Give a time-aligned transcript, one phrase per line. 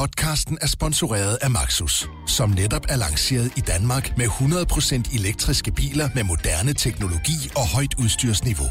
[0.00, 6.08] Podcasten er sponsoreret af Maxus, som netop er lanceret i Danmark med 100% elektriske biler
[6.14, 8.66] med moderne teknologi og højt udstyrsniveau.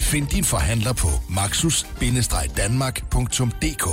[0.00, 3.86] Find din forhandler på maxus-danmark.dk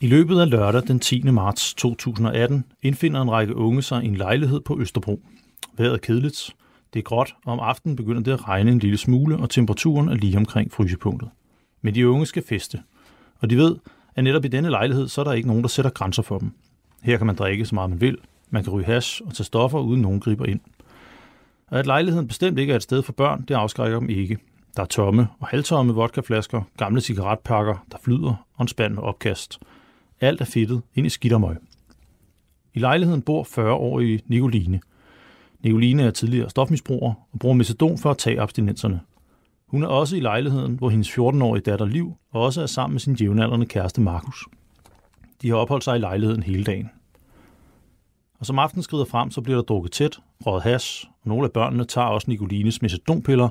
[0.00, 1.22] I løbet af lørdag den 10.
[1.22, 5.20] marts 2018 indfinder en række unge sig i en lejlighed på Østerbro.
[5.78, 6.54] Vejret er kedeligt,
[6.94, 10.08] det er gråt, og om aftenen begynder det at regne en lille smule, og temperaturen
[10.08, 11.30] er lige omkring frysepunktet.
[11.82, 12.82] Men de unge skal feste,
[13.40, 13.76] og de ved,
[14.14, 16.52] at netop i denne lejlighed, så er der ikke nogen, der sætter grænser for dem.
[17.02, 18.18] Her kan man drikke så meget man vil,
[18.50, 20.60] man kan ryge hash og tage stoffer, uden nogen griber ind.
[21.70, 24.38] Og at lejligheden bestemt ikke er et sted for børn, det afskrækker dem ikke.
[24.76, 29.58] Der er tomme og halvtomme vodkaflasker, gamle cigaretpakker, der flyder, og en spand med opkast.
[30.20, 31.56] Alt er fedtet ind i skidt og møg.
[32.74, 34.80] I lejligheden bor 40-årige Nicoline.
[35.64, 39.00] Nicoline er tidligere stofmisbruger og bruger metadon for at tage abstinenserne.
[39.66, 43.14] Hun er også i lejligheden, hvor hendes 14-årige datter Liv også er sammen med sin
[43.14, 44.44] jævnaldrende kæreste Markus.
[45.42, 46.90] De har opholdt sig i lejligheden hele dagen.
[48.38, 51.52] Og som aftenen skrider frem, så bliver der drukket tæt, røget hash, og nogle af
[51.52, 53.48] børnene tager også Nicolines metadonpiller,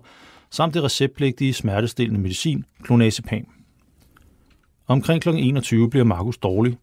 [0.51, 3.47] samt det receptpligtige smertestillende medicin, clonazepam.
[4.87, 5.29] Omkring kl.
[5.29, 6.77] 21 bliver Markus dårlig.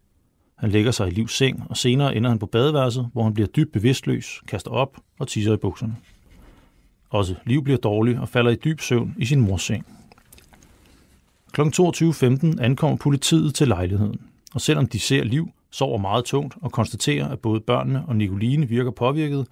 [0.57, 3.47] Han lægger sig i livs seng, og senere ender han på badeværelset, hvor han bliver
[3.47, 5.95] dybt bevidstløs, kaster op og tisser i bukserne.
[7.09, 9.85] Også Liv bliver dårlig og falder i dyb søvn i sin mors seng.
[11.51, 11.61] Kl.
[11.61, 14.21] 22.15 ankommer politiet til lejligheden,
[14.53, 18.69] og selvom de ser Liv, sover meget tungt og konstaterer, at både børnene og Nicoline
[18.69, 19.47] virker påvirket,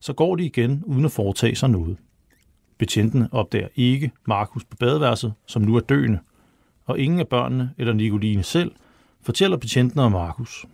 [0.00, 1.96] så går de igen uden at foretage sig noget.
[2.78, 6.18] Betjentene opdager ikke Markus på badeværelset, som nu er døende,
[6.86, 8.72] og ingen af børnene eller Nicoline selv
[9.22, 10.66] fortæller betjentene om Markus.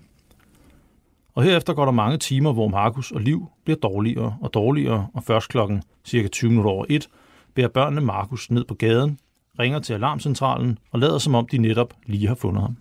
[1.34, 5.22] Og herefter går der mange timer, hvor Markus og Liv bliver dårligere og dårligere, og
[5.25, 7.08] først klokken cirka 20 minutter over 1
[7.55, 9.19] bærer børnene Markus ned på gaden,
[9.58, 12.77] ringer til alarmcentralen og lader som om de netop lige har fundet ham.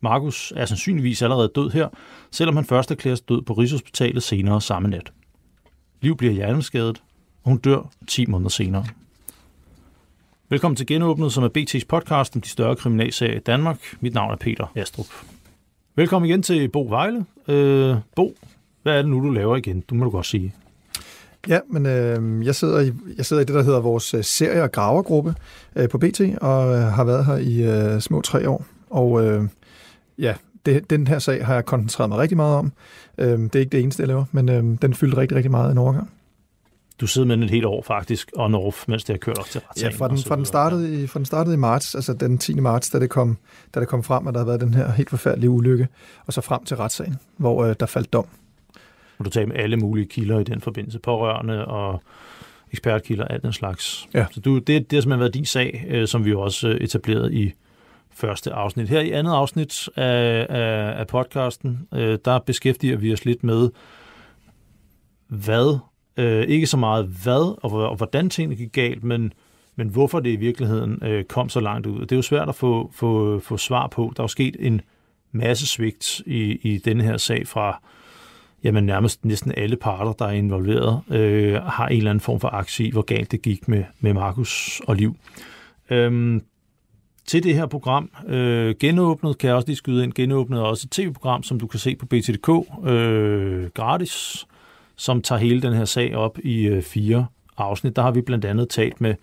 [0.00, 1.88] Markus er sandsynligvis allerede død her,
[2.30, 5.12] selvom han først erklæres død på Rigshospitalet senere samme nat.
[6.00, 7.02] Liv bliver hjerneskadet,
[7.42, 8.84] og hun dør 10 måneder senere.
[10.50, 13.78] Velkommen til Genåbnet, som er BT's podcast om de større kriminalsager i Danmark.
[14.00, 15.06] Mit navn er Peter Astrup.
[15.96, 17.24] Velkommen igen til Bo Vejle.
[17.48, 18.34] Øh, Bo,
[18.82, 19.80] hvad er det nu, du laver igen?
[19.80, 20.54] Du må du godt sige.
[21.48, 24.62] Ja, men øh, jeg, sidder i, jeg sidder i det, der hedder vores øh, serie-
[24.62, 25.34] og gravergruppe
[25.76, 28.66] øh, på BT, og øh, har været her i øh, små tre år.
[28.90, 29.44] Og øh,
[30.18, 30.34] ja,
[30.66, 32.72] det, den her sag har jeg koncentreret mig rigtig meget om.
[33.18, 35.72] Øh, det er ikke det eneste, jeg laver, men øh, den fyldte rigtig, rigtig meget
[35.72, 36.10] en overgang.
[37.00, 39.44] Du sidder med den et helt år faktisk, on off, mens det har kørt op
[39.44, 39.92] til retssagen.
[39.92, 42.60] Ja, fra den, fra den, startede i, fra den startede i marts, altså den 10.
[42.60, 43.38] marts, da det, kom,
[43.74, 45.88] da det kom frem, at der havde været den her helt forfærdelige ulykke,
[46.26, 48.26] og så frem til retssagen, hvor øh, der faldt dom.
[49.18, 52.02] Og du tager med alle mulige kilder i den forbindelse, pårørende og
[52.72, 54.08] ekspertkilder, alt den slags.
[54.14, 54.26] Ja.
[54.30, 56.76] Så du, det, det har simpelthen været din sag, øh, som vi jo også øh,
[56.76, 57.52] etableret i
[58.10, 58.88] første afsnit.
[58.88, 63.70] Her i andet afsnit af, af, af podcasten, øh, der beskæftiger vi os lidt med,
[65.28, 65.78] hvad
[66.16, 69.32] Øh, ikke så meget hvad og, og hvordan tingene gik galt, men,
[69.76, 72.00] men hvorfor det i virkeligheden øh, kom så langt ud.
[72.00, 74.12] Det er jo svært at få, få, få svar på.
[74.16, 74.80] Der er jo sket en
[75.32, 77.82] masse svigt i, i denne her sag fra
[78.64, 82.48] jamen nærmest næsten alle parter, der er involveret, øh, har en eller anden form for
[82.48, 85.16] aktie i, hvor galt det gik med, med Markus og Liv.
[85.90, 86.42] Øhm,
[87.26, 90.90] til det her program, øh, genåbnet, kan jeg også lige skyde ind, genåbnet også et
[90.90, 92.48] tv-program, som du kan se på BTDK,
[92.88, 94.46] øh, gratis,
[95.00, 97.96] som tager hele den her sag op i øh, fire afsnit.
[97.96, 99.14] Der har vi blandt andet talt med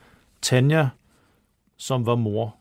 [0.42, 0.90] Tanja,
[1.78, 2.56] som var mor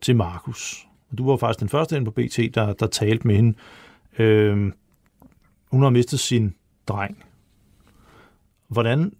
[0.00, 0.86] til Markus.
[1.18, 3.54] Du var faktisk den første inde på BT, der, der talte med hende.
[4.18, 4.72] Øh,
[5.70, 6.54] hun har mistet sin
[6.88, 7.24] dreng.
[8.68, 9.12] Hvordan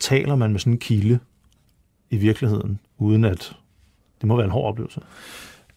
[0.00, 1.18] taler man med sådan en kilde
[2.10, 3.56] i virkeligheden, uden at
[4.20, 5.00] det må være en hård oplevelse?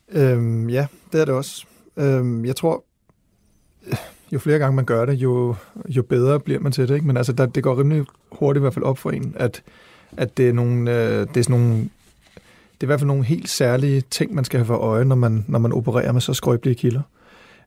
[0.10, 1.66] Øhm, ja, det er det også.
[1.98, 2.84] Øhm, jeg tror,
[4.32, 5.56] jo flere gange man gør det, jo,
[5.90, 6.96] jo bedre bliver man til det.
[6.96, 7.08] Ikke?
[7.08, 9.64] Men altså, der, det går rimelig hurtigt i hvert fald op for en, at,
[10.18, 11.90] at det, er nogle, øh, det er sådan nogle
[12.76, 15.16] det er i hvert fald nogle helt særlige ting, man skal have for øje, når
[15.16, 17.02] man, når man opererer med så skrøbelige kilder.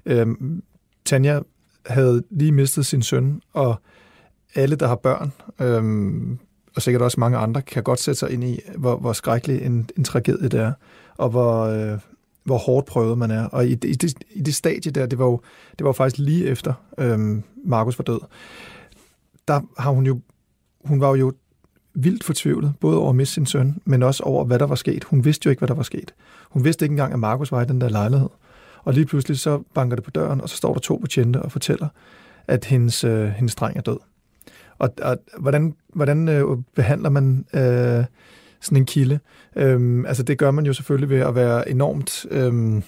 [0.07, 0.63] Øhm,
[1.05, 1.41] Tanja
[1.87, 3.81] havde lige mistet sin søn, og
[4.55, 6.39] alle, der har børn, øhm,
[6.77, 9.91] og sikkert også mange andre, kan godt sætte sig ind i, hvor, hvor skrækkelig en,
[9.97, 10.73] en tragedie det er,
[11.17, 11.99] og hvor, øh,
[12.49, 13.45] hvor hårdt prøvet man er.
[13.45, 15.41] Og i det, i det, i det stadie der, det var jo,
[15.71, 18.21] det var jo faktisk lige efter øhm, Markus var død,
[19.49, 20.21] der har hun jo,
[20.85, 21.33] hun var jo
[21.95, 25.05] vildt fortvivlet, både over at miste sin søn, men også over, hvad der var sket.
[25.05, 26.15] Hun vidste jo ikke, hvad der var sket.
[26.51, 28.29] Hun vidste ikke engang, at Markus var i den der lejlighed.
[28.85, 31.53] Og lige pludselig så banker det på døren, og så står der to betjente og
[31.53, 31.89] fortæller,
[32.47, 33.99] at hendes, øh, hendes dreng er død.
[34.79, 36.45] Og, og hvordan, hvordan øh,
[36.75, 38.05] behandler man øh,
[38.61, 39.19] sådan en kilde.
[39.57, 42.83] Øhm, altså det gør man jo selvfølgelig ved at være enormt, øhm,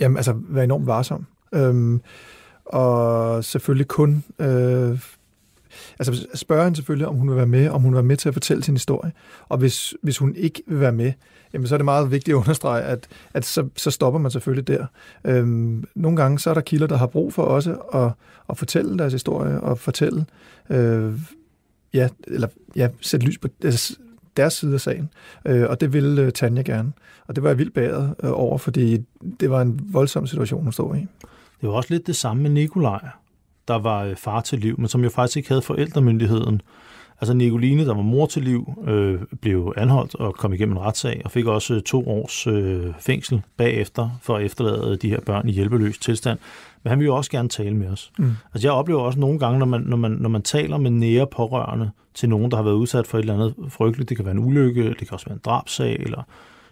[0.00, 1.26] jamen, altså være enormt varsom.
[1.54, 2.00] Øhm,
[2.64, 4.98] og selvfølgelig kun øh,
[5.98, 8.28] altså spørge hende selvfølgelig, om hun vil være med, om hun vil være med til
[8.28, 9.12] at fortælle sin historie.
[9.48, 11.12] Og hvis, hvis hun ikke vil være med,
[11.52, 14.68] jamen så er det meget vigtigt at understrege, at, at så, så stopper man selvfølgelig
[14.68, 14.86] der.
[15.24, 18.10] Øhm, nogle gange så er der kilder, der har brug for også at,
[18.48, 20.26] at fortælle deres historie og fortælle,
[20.70, 21.12] øh,
[21.94, 23.96] ja, eller ja, sætte lys på altså,
[24.36, 25.10] deres side af sagen.
[25.46, 26.92] Øh, og det ville øh, Tanja gerne.
[27.26, 29.04] Og det var jeg vildt bæret øh, over, fordi
[29.40, 31.06] det var en voldsom situation, hun stod i.
[31.60, 33.08] Det var også lidt det samme med Nikolaj
[33.68, 36.62] der var øh, far til liv, men som jo faktisk ikke havde forældremyndigheden.
[37.22, 41.22] Altså Nicoline, der var mor til liv, øh, blev anholdt og kom igennem en retssag,
[41.24, 45.52] og fik også to års øh, fængsel bagefter for at efterlade de her børn i
[45.52, 46.38] hjælpeløs tilstand.
[46.82, 48.12] Men han vil jo også gerne tale med os.
[48.18, 48.32] Mm.
[48.54, 51.26] Altså jeg oplever også nogle gange, når man, når, man, når man taler med nære
[51.26, 54.34] pårørende til nogen, der har været udsat for et eller andet frygteligt, det kan være
[54.34, 56.22] en ulykke, det kan også være en drabsag, eller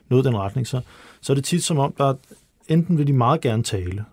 [0.09, 0.81] noget i den retning, så,
[1.21, 2.15] så er det tit som om, der
[2.69, 4.05] enten vil de meget gerne tale,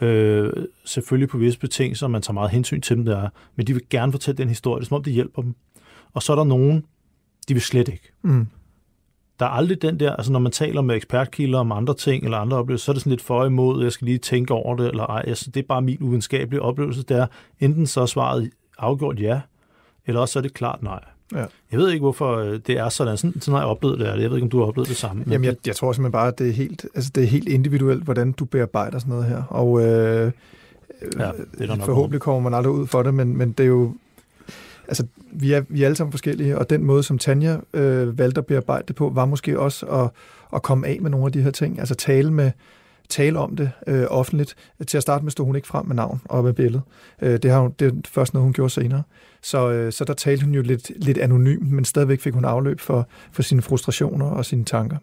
[0.00, 0.52] Øh,
[0.84, 3.82] selvfølgelig på visse betingelser, man tager meget hensyn til dem, der er, men de vil
[3.90, 5.54] gerne fortælle den historie, det er som om det hjælper dem.
[6.12, 6.84] Og så er der nogen,
[7.48, 8.12] de vil slet ikke.
[8.22, 8.46] Mm.
[9.38, 12.38] Der er aldrig den der, altså når man taler med ekspertkilder om andre ting eller
[12.38, 14.88] andre oplevelser, så er det sådan lidt for imod, jeg skal lige tænke over det,
[14.88, 17.26] eller ej, altså, det er bare min uvidenskabelige oplevelse, det er
[17.60, 19.40] enten så er svaret afgjort ja,
[20.06, 21.04] eller også så er det klart nej.
[21.34, 21.44] Ja.
[21.72, 23.16] Jeg ved ikke, hvorfor øh, det er sådan.
[23.16, 24.06] Sådan, sådan har jeg oplevet det.
[24.06, 25.24] Jeg ved ikke, om du har oplevet det samme.
[25.30, 28.04] Jamen, jeg, jeg tror simpelthen bare, at det er, helt, altså, det er helt individuelt,
[28.04, 29.42] hvordan du bearbejder sådan noget her.
[29.42, 30.32] Og øh,
[31.18, 33.94] ja, det er forhåbentlig kommer man aldrig ud for det, men, men det er jo...
[34.88, 38.38] Altså, vi er, vi er alle sammen forskellige, og den måde, som Tanja øh, valgte
[38.38, 40.10] at bearbejde det på, var måske også at,
[40.54, 41.78] at komme af med nogle af de her ting.
[41.78, 42.50] Altså tale med,
[43.08, 44.56] tale om det øh, offentligt.
[44.86, 46.82] Til at starte med stod hun ikke frem med navn og med billede.
[47.22, 49.02] Øh, det, har hun, det er først noget, hun gjorde senere.
[49.46, 52.80] Så, øh, så der talte hun jo lidt, lidt anonymt, men stadigvæk fik hun afløb
[52.80, 54.96] for, for sine frustrationer og sine tanker.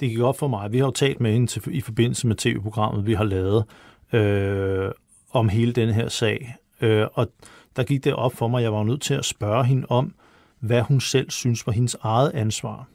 [0.00, 0.72] Det gik op for mig.
[0.72, 3.64] Vi har jo talt med hende til, i forbindelse med tv-programmet, vi har lavet
[4.12, 4.90] øh,
[5.30, 6.56] om hele den her sag.
[6.80, 7.28] Øh, og
[7.76, 10.14] der gik det op for mig, jeg var nødt til at spørge hende om,
[10.60, 12.88] hvad hun selv synes var hendes eget ansvar.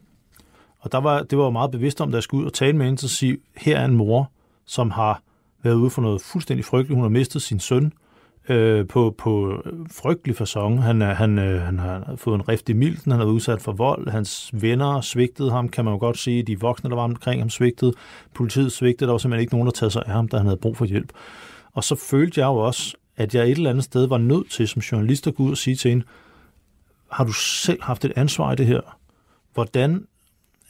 [0.79, 2.77] Og der var, det var jeg meget bevidst om, da jeg skulle ud og tale
[2.77, 4.31] med hende, så sige, her er en mor,
[4.65, 5.21] som har
[5.63, 6.95] været ude for noget fuldstændig frygteligt.
[6.95, 7.91] Hun har mistet sin søn
[8.49, 10.83] øh, på, på frygtelig fasong.
[10.83, 13.71] Han, han, øh, han har fået en rift i milten, han har været udsat for
[13.71, 16.43] vold, hans venner svigtede ham, kan man jo godt sige.
[16.43, 17.93] De voksne, der var omkring ham, svigtede.
[18.33, 20.57] Politiet svigtede, der var simpelthen ikke nogen, der taget sig af ham, da han havde
[20.57, 21.13] brug for hjælp.
[21.73, 24.67] Og så følte jeg jo også, at jeg et eller andet sted var nødt til
[24.67, 26.05] som journalist at gå ud og sige til hende,
[27.11, 28.97] har du selv haft et ansvar i det her?
[29.53, 30.07] Hvordan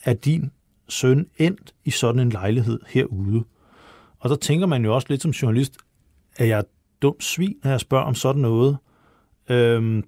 [0.04, 0.52] er din
[0.90, 3.44] søn endt i sådan en lejlighed herude?
[4.20, 5.78] Og der tænker man jo også lidt som journalist,
[6.38, 6.64] at jeg
[6.96, 8.78] er dum svin, når jeg spørger om sådan noget.
[9.50, 10.04] Øhm,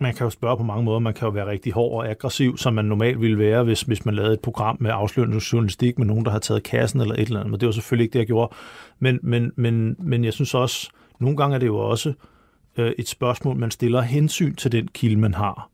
[0.00, 0.98] man kan jo spørge på mange måder.
[0.98, 4.04] Man kan jo være rigtig hård og aggressiv, som man normalt ville være, hvis, hvis
[4.04, 7.20] man lavede et program med afslørende journalistik med nogen, der har taget kassen eller et
[7.20, 7.50] eller andet.
[7.50, 8.54] Men det var selvfølgelig ikke det, jeg gjorde.
[8.98, 10.90] Men, men, men, men jeg synes også,
[11.20, 12.12] nogle gange er det jo også
[12.76, 15.70] øh, et spørgsmål, man stiller hensyn til den kilde, man har.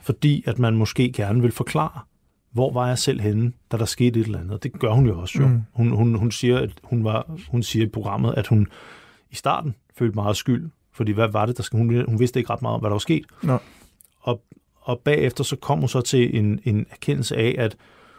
[0.00, 2.00] Fordi at man måske gerne vil forklare,
[2.52, 4.62] hvor var jeg selv henne, da der skete et eller andet.
[4.62, 5.46] Det gør hun jo også jo.
[5.48, 5.62] Mm.
[5.72, 8.66] Hun, hun, hun, siger, at hun, var, hun siger i programmet, at hun
[9.30, 12.50] i starten følte meget skyld, fordi hvad var det, der skal, hun, hun vidste ikke
[12.50, 13.24] ret meget om, hvad der var sket.
[13.42, 13.58] Nå.
[14.20, 14.42] Og,
[14.80, 17.76] og bagefter så kom hun så til en, en erkendelse af, at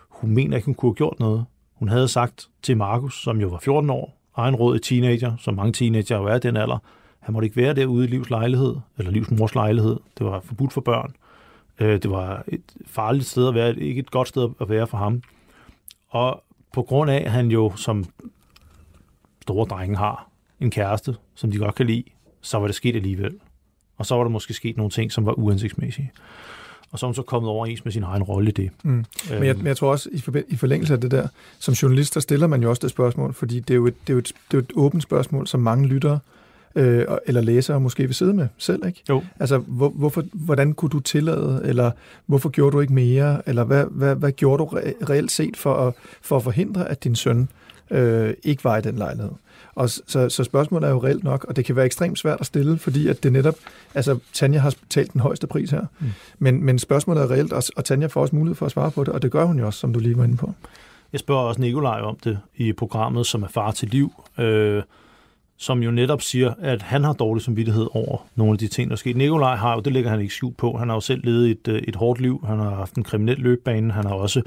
[0.10, 1.46] hun mener ikke, hun kunne have gjort noget.
[1.74, 5.54] Hun havde sagt til Markus, som jo var 14 år, egen råd i teenager, som
[5.54, 6.78] mange teenager jo er den alder,
[7.22, 10.00] han måtte ikke være derude i livs lejlighed, eller livs mors lejlighed.
[10.18, 11.16] Det var forbudt for børn.
[11.80, 14.98] Øh, det var et farligt sted at være, ikke et godt sted at være for
[14.98, 15.22] ham.
[16.10, 18.06] Og på grund af, at han jo som
[19.42, 20.31] store drenge har
[20.62, 22.04] en kæreste, som de godt kan lide,
[22.42, 23.34] så var det sket alligevel.
[23.98, 26.12] Og så var der måske sket nogle ting, som var uhensigtsmæssige.
[26.92, 28.70] Og så er hun så kommet overens med sin egen rolle i det.
[28.84, 28.92] Mm.
[28.92, 29.58] Men, jeg, øhm.
[29.58, 31.28] men jeg tror også, i, for, i forlængelse af det der,
[31.60, 34.10] som journalist, der stiller man jo også det spørgsmål, fordi det er jo et, det
[34.10, 36.20] er jo et, det er et åbent spørgsmål, som mange lyttere
[36.76, 39.04] øh, eller læsere måske vil sidde med selv, ikke?
[39.10, 39.24] Jo.
[39.40, 41.92] Altså, hvor, hvorfor, hvordan kunne du tillade, eller
[42.26, 44.66] hvorfor gjorde du ikke mere, eller hvad, hvad, hvad gjorde du
[45.10, 47.50] reelt set for at, for at forhindre, at din søn
[47.92, 49.32] øh, ikke var i den lejlighed?
[49.76, 52.46] Og så, så spørgsmålet er jo reelt nok, og det kan være ekstremt svært at
[52.46, 53.56] stille, fordi at det netop,
[53.96, 56.08] altså Tanja har betalt den højeste pris her, mm.
[56.40, 59.04] men, men spørgsmålet er reelt, og, og Tanja får også mulighed for at svare på
[59.04, 60.54] det, og det gør hun jo også, som du lige var inde på.
[61.12, 64.84] Jeg spørger også Nikolaj om det i programmet, som er far til liv, øh,
[65.58, 68.96] som jo netop siger, at han har dårlig samvittighed over nogle af de ting, der
[68.96, 69.18] er sket.
[69.18, 71.68] Nikolaj har jo, det lægger han ikke skjult på, han har jo selv levet et,
[71.68, 74.42] øh, et hårdt liv, han har haft en kriminel løbbane, han har også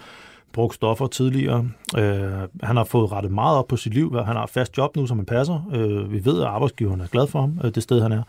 [0.55, 1.69] brugt stoffer tidligere.
[1.99, 4.17] Øh, han har fået rettet meget op på sit liv.
[4.25, 5.69] Han har fast job nu, som han passer.
[5.73, 8.23] Øh, vi ved, at arbejdsgiveren er glad for ham, øh, det sted, han er.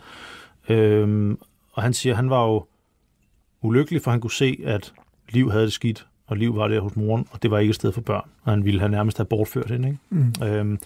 [0.70, 1.38] Øh,
[1.74, 2.66] og han siger, at han var jo
[3.62, 4.94] ulykkelig, for han kunne se, at
[5.30, 7.76] Liv havde det skidt, og Liv var der hos moren, og det var ikke et
[7.76, 9.88] sted for børn, og han ville have nærmest have bortført hende.
[9.88, 10.00] Ikke?
[10.10, 10.34] Mm.
[10.44, 10.80] Øhm,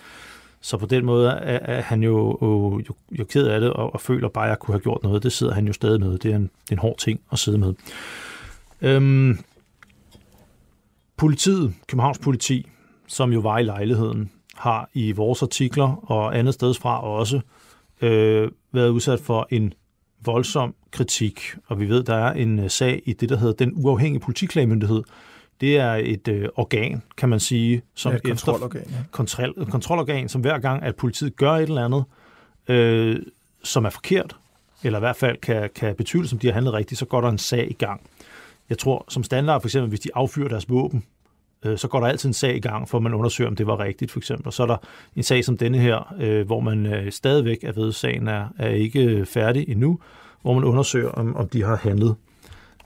[0.62, 3.94] så på den måde er, er han jo, jo, jo, jo ked af det, og,
[3.94, 5.24] og føler bare, at jeg kunne have gjort noget.
[5.24, 6.18] Det sidder han jo stadig med.
[6.18, 7.74] Det er en, det er en hård ting at sidde med.
[8.82, 9.40] Øhm,
[11.20, 12.70] politiet, Københavns politi,
[13.08, 17.42] som jo var i lejligheden, har i vores artikler og andet steds fra også
[18.02, 19.74] øh, været udsat for en
[20.26, 23.74] voldsom kritik, og vi ved, der er en øh, sag i det, der hedder den
[23.76, 25.04] uafhængige politiklagemyndighed.
[25.62, 28.96] Det er et øh, organ, kan man sige, som ja, et kontrolorgan, ja.
[29.12, 32.04] kontrol, kontrolorgan, som hver gang, at politiet gør et eller andet,
[32.68, 33.20] øh,
[33.64, 34.36] som er forkert,
[34.84, 37.30] eller i hvert fald kan, kan betyde, som de har handlet rigtigt, så går der
[37.30, 38.02] en sag i gang.
[38.70, 41.04] Jeg tror, som standard for eksempel, hvis de affyrer deres våben,
[41.66, 43.80] øh, så går der altid en sag i gang, for man undersøger, om det var
[43.80, 44.48] rigtigt, for eksempel.
[44.48, 44.78] Og så er der
[45.16, 48.70] en sag som denne her, øh, hvor man øh, stadigvæk er ved, sagen er, er
[48.70, 50.00] ikke færdig endnu,
[50.42, 52.16] hvor man undersøger, om, om de har handlet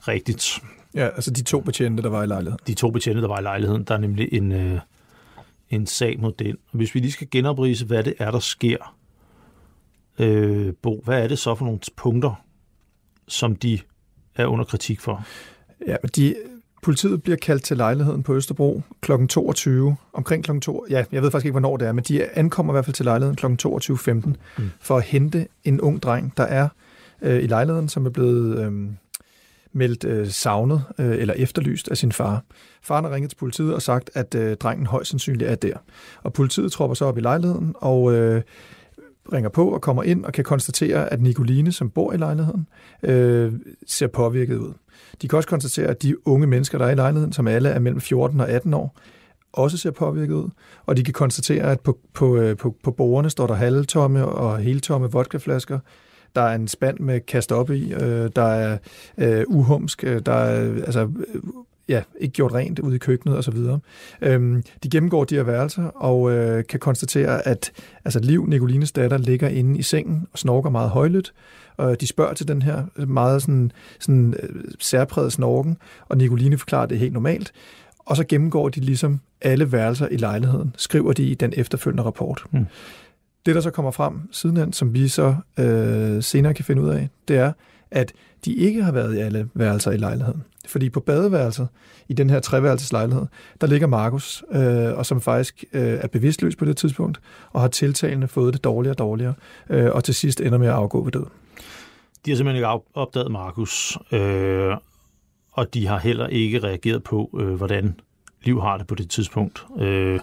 [0.08, 0.62] rigtigt.
[0.94, 2.58] Ja, altså de to betjente, der var i lejligheden.
[2.66, 4.80] De to betjente, der var i lejligheden, der er nemlig en, øh,
[5.70, 6.56] en sag mod den.
[6.72, 8.96] Og hvis vi lige skal genoprise, hvad det er, der sker,
[10.18, 12.44] øh, Bo, hvad er det så for nogle punkter,
[13.28, 13.78] som de
[14.34, 15.24] er under kritik for?
[15.86, 16.34] Ja, de,
[16.82, 19.12] politiet bliver kaldt til lejligheden på Østerbro kl.
[19.28, 20.58] 22, omkring kl.
[20.60, 22.94] 2, ja, jeg ved faktisk ikke, hvornår det er, men de ankommer i hvert fald
[22.94, 23.66] til lejligheden kl.
[23.68, 24.70] 22.15 mm.
[24.80, 26.68] for at hente en ung dreng, der er
[27.22, 28.72] øh, i lejligheden, som er blevet øh,
[29.72, 32.42] meldt øh, savnet øh, eller efterlyst af sin far.
[32.82, 35.76] Faren har ringet til politiet og sagt, at øh, drengen højst sandsynligt er der.
[36.22, 38.42] Og politiet tropper så op i lejligheden og øh,
[39.32, 42.66] ringer på og kommer ind og kan konstatere, at Nicoline, som bor i lejligheden,
[43.02, 43.52] øh,
[43.86, 44.72] ser påvirket ud.
[45.22, 47.78] De kan også konstatere, at de unge mennesker, der er i lejligheden, som alle er
[47.78, 48.96] mellem 14 og 18 år,
[49.52, 50.48] også ser påvirket ud.
[50.86, 54.58] Og de kan konstatere, at på, på, øh, på, på bordene står der halvtomme og
[54.58, 55.78] heltomme vodkaflasker.
[56.34, 57.92] Der er en spand med kast op i.
[57.92, 58.78] Øh, der er
[59.18, 60.04] øh, uhumsk.
[60.04, 61.00] Øh, der er øh, altså,
[61.34, 61.40] øh,
[61.88, 63.56] ja, ikke gjort rent ude i køkkenet osv.
[64.22, 67.72] Øhm, de gennemgår de her værelser og øh, kan konstatere, at
[68.04, 71.32] altså, Liv, Nicolines datter, ligger inde i sengen og snorker meget højlydt.
[71.76, 75.76] Og de spørger til den her meget sådan, sådan øh, særpræget snorken,
[76.08, 77.52] og Nicoline forklarer det helt normalt.
[77.98, 82.44] Og så gennemgår de ligesom alle værelser i lejligheden, skriver de i den efterfølgende rapport.
[82.50, 82.66] Mm.
[83.46, 87.08] Det, der så kommer frem sidenhen, som vi så øh, senere kan finde ud af,
[87.28, 87.52] det er,
[87.90, 88.12] at
[88.44, 90.42] de ikke har været i alle værelser i lejligheden.
[90.68, 91.68] Fordi på badeværelset,
[92.08, 93.26] i den her treværelseslejlighed,
[93.60, 97.68] der ligger Markus, øh, og som faktisk øh, er bevidstløs på det tidspunkt, og har
[97.68, 99.34] tiltalende fået det dårligere og dårligere,
[99.70, 101.24] øh, og til sidst ender med at afgå ved død.
[102.24, 104.76] De har simpelthen ikke opdaget Markus, øh,
[105.52, 108.00] og de har heller ikke reageret på, øh, hvordan
[108.44, 109.66] Liv har det på det tidspunkt.
[109.78, 110.20] Øh,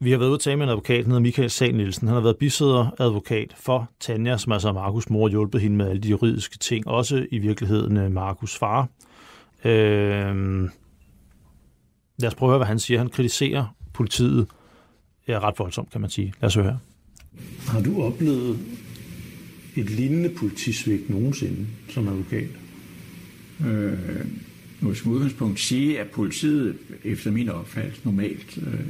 [0.00, 2.08] vi har været ude at tale med en advokat, han hedder Michael Sag Nielsen.
[2.08, 6.02] Han har været bisæder advokat for Tanja, som altså Markus' mor, hjulpet hende med alle
[6.02, 6.88] de juridiske ting.
[6.88, 8.88] Også i virkeligheden øh, Markus' far.
[9.64, 10.68] Øh,
[12.18, 12.98] lad os prøve at høre, hvad han siger.
[12.98, 14.46] Han kritiserer politiet
[15.28, 16.34] ja, ret voldsomt, kan man sige.
[16.40, 16.76] Lad os høre her.
[17.68, 18.58] Har du oplevet
[19.76, 22.48] et lignende politisvigt nogensinde som advokat?
[23.66, 24.26] Øh,
[24.80, 28.80] nu skal udgangspunkt sige, at politiet efter min opfattelse normalt øh,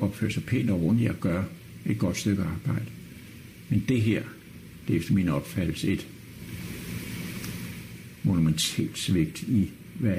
[0.00, 1.42] opfører sig pænt og ordentligt og gør
[1.86, 2.86] et godt stykke arbejde.
[3.68, 4.22] Men det her,
[4.88, 6.06] det er efter min opfattelse et
[8.22, 9.70] monumentalt svigt i,
[10.00, 10.16] hvad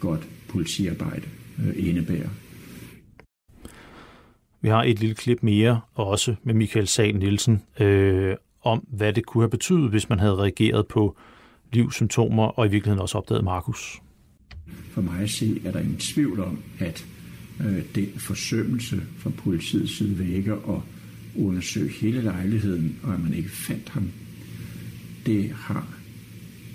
[0.00, 2.28] godt politiarbejde øh, indebærer.
[4.60, 9.26] Vi har et lille klip mere, også med Michael Sag Nielsen, øh, om hvad det
[9.26, 11.16] kunne have betydet, hvis man havde reageret på
[11.72, 14.00] livssymptomer og i virkeligheden også opdaget Markus.
[14.90, 17.06] For mig at se, er der ingen tvivl om, at
[17.60, 20.80] øh, den forsømmelse fra politiets side ved ikke at
[21.36, 24.10] undersøge hele lejligheden, og at man ikke fandt ham,
[25.26, 25.86] det har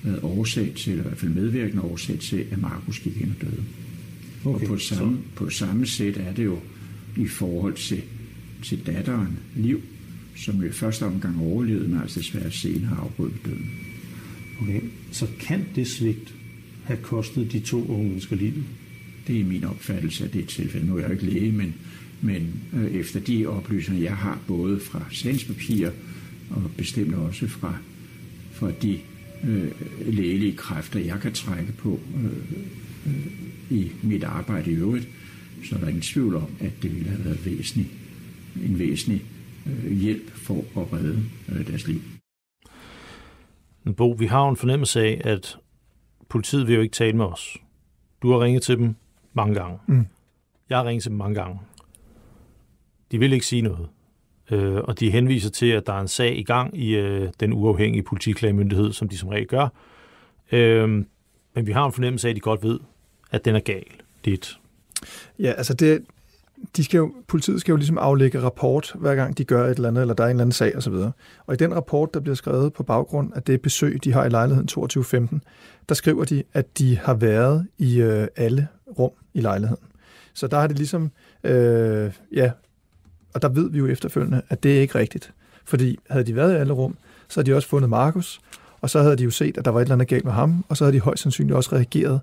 [0.03, 3.41] været årsag til, eller i hvert fald medvirkende årsag til, at Markus gik ind og
[3.41, 3.63] døde.
[4.45, 5.35] Okay, og på samme, så.
[5.35, 6.59] på samme sæt er det jo
[7.17, 8.01] i forhold til,
[8.63, 9.81] til datteren Liv,
[10.39, 13.71] som jo i første omgang overlevede, men altså desværre senere afbrød døden.
[14.61, 14.81] Okay,
[15.11, 16.33] så kan det svigt
[16.83, 18.63] have kostet de to unge mennesker livet?
[19.27, 20.87] Det er min opfattelse, at det er et tilfælde.
[20.87, 21.73] Nu er jeg ikke læge, men,
[22.21, 25.91] men øh, efter de oplysninger, jeg har både fra sagspapirer
[26.49, 27.77] og bestemt også fra,
[28.51, 28.99] fra de
[29.47, 29.71] øh,
[30.13, 32.25] lægelige kræfter, jeg kan trække på øh,
[33.05, 35.07] øh, i mit arbejde i øvrigt,
[35.63, 37.91] så er der ingen tvivl om, at det ville have været væsentlig,
[38.65, 39.23] en væsentlig
[39.89, 42.01] hjælp for at redde øh, deres liv.
[43.97, 45.57] Bo, vi har jo en fornemmelse af, at
[46.29, 47.57] politiet vil jo ikke tale med os.
[48.21, 48.95] Du har ringet til dem
[49.33, 49.79] mange gange.
[49.87, 50.05] Mm.
[50.69, 51.59] Jeg har ringet til dem mange gange.
[53.11, 53.89] De vil ikke sige noget.
[54.51, 57.53] Øh, og de henviser til, at der er en sag i gang i øh, den
[57.53, 59.67] uafhængige politiklagemyndighed, som de som regel gør.
[60.51, 60.89] Øh,
[61.53, 62.79] Men vi har en fornemmelse af, at de godt ved,
[63.31, 63.85] at den er gal.
[64.23, 64.59] Lidt.
[65.39, 66.05] Ja, altså det,
[66.77, 69.87] de skal jo, politiet skal jo ligesom aflægge rapport, hver gang de gør et eller
[69.87, 70.93] andet, eller der er en eller anden sag osv.
[70.93, 71.11] Og,
[71.45, 74.29] og i den rapport, der bliver skrevet på baggrund af det besøg, de har i
[74.29, 75.41] lejligheden 2215,
[75.89, 78.67] der skriver de, at de har været i øh, alle
[78.99, 79.83] rum i lejligheden.
[80.33, 81.11] Så der har det ligesom,
[81.43, 82.51] øh, ja,
[83.33, 85.33] og der ved vi jo efterfølgende, at det er ikke rigtigt.
[85.65, 86.97] Fordi havde de været i alle rum,
[87.27, 88.41] så havde de også fundet Markus,
[88.81, 90.65] og så havde de jo set, at der var et eller andet galt med ham,
[90.69, 92.21] og så havde de højst sandsynligt også reageret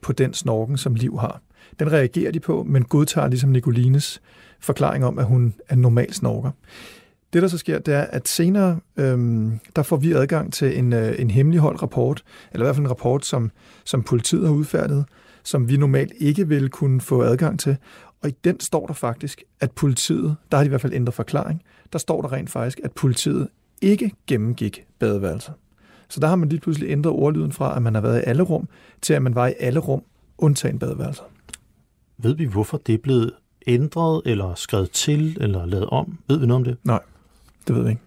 [0.00, 1.40] på den snorken, som Liv har.
[1.78, 4.22] Den reagerer de på, men godtager ligesom Nicolines
[4.60, 6.50] forklaring om, at hun er normal snorker.
[7.32, 10.92] Det, der så sker, det er, at senere, øhm, der får vi adgang til en,
[10.92, 13.50] øh, en hemmeligholdt rapport, eller i hvert fald en rapport, som,
[13.84, 15.04] som politiet har udfærdiget,
[15.42, 17.76] som vi normalt ikke vil kunne få adgang til.
[18.22, 21.14] Og i den står der faktisk, at politiet, der har de i hvert fald ændret
[21.14, 23.48] forklaring, der står der rent faktisk, at politiet
[23.82, 25.52] ikke gennemgik badeværelser.
[26.08, 28.42] Så der har man lige pludselig ændret ordlyden fra, at man har været i alle
[28.42, 28.68] rum,
[29.02, 30.02] til at man var i alle rum,
[30.38, 31.22] undtagen badeværelser.
[32.18, 33.30] Ved vi, hvorfor det er blevet
[33.66, 36.18] ændret, eller skrevet til, eller lavet om?
[36.28, 36.76] Ved vi noget om det?
[36.84, 37.00] Nej,
[37.68, 38.02] det ved vi ikke.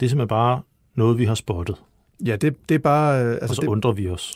[0.00, 0.60] Det er simpelthen bare
[0.94, 1.76] noget, vi har spottet,
[2.26, 3.24] Ja, det, det er bare...
[3.24, 4.34] øh, altså og så det, undrer vi os.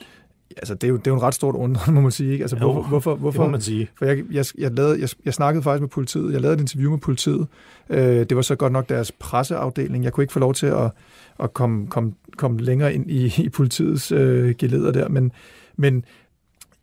[0.57, 2.33] altså, det, er jo, det er jo en ret stort undren, må man sige.
[2.33, 2.43] Ikke?
[2.45, 3.89] Altså, Jo, hvorfor, hvorfor, Det hvorfor, må man sige.
[3.99, 6.33] For jeg, jeg, jeg, lavede, jeg, jeg snakkede faktisk med politiet.
[6.33, 7.47] Jeg lavede et interview med politiet.
[7.91, 10.05] Øh, det var så godt nok deres presseafdeling.
[10.05, 10.91] Jeg kunne ikke få lov til at,
[11.39, 15.09] at komme, komme, komme længere ind i, i politiets øh, geleder der.
[15.09, 15.33] Men,
[15.77, 16.05] men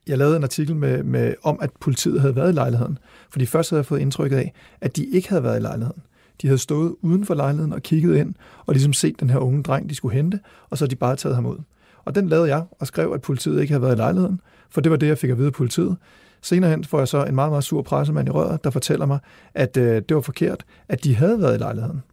[0.07, 2.97] jeg lavede en artikel med, med, om, at politiet havde været i lejligheden.
[3.29, 6.01] Fordi først havde jeg fået indtrykket af, at de ikke havde været i lejligheden.
[6.41, 8.33] De havde stået uden for lejligheden og kigget ind,
[8.65, 11.15] og ligesom set den her unge dreng, de skulle hente, og så havde de bare
[11.15, 11.57] taget ham ud.
[12.05, 14.91] Og den lavede jeg, og skrev, at politiet ikke havde været i lejligheden, for det
[14.91, 15.97] var det, jeg fik at vide af politiet.
[16.41, 19.19] Senere hen får jeg så en meget, meget sur pressemand i røret, der fortæller mig,
[19.53, 22.03] at øh, det var forkert, at de havde været i lejligheden.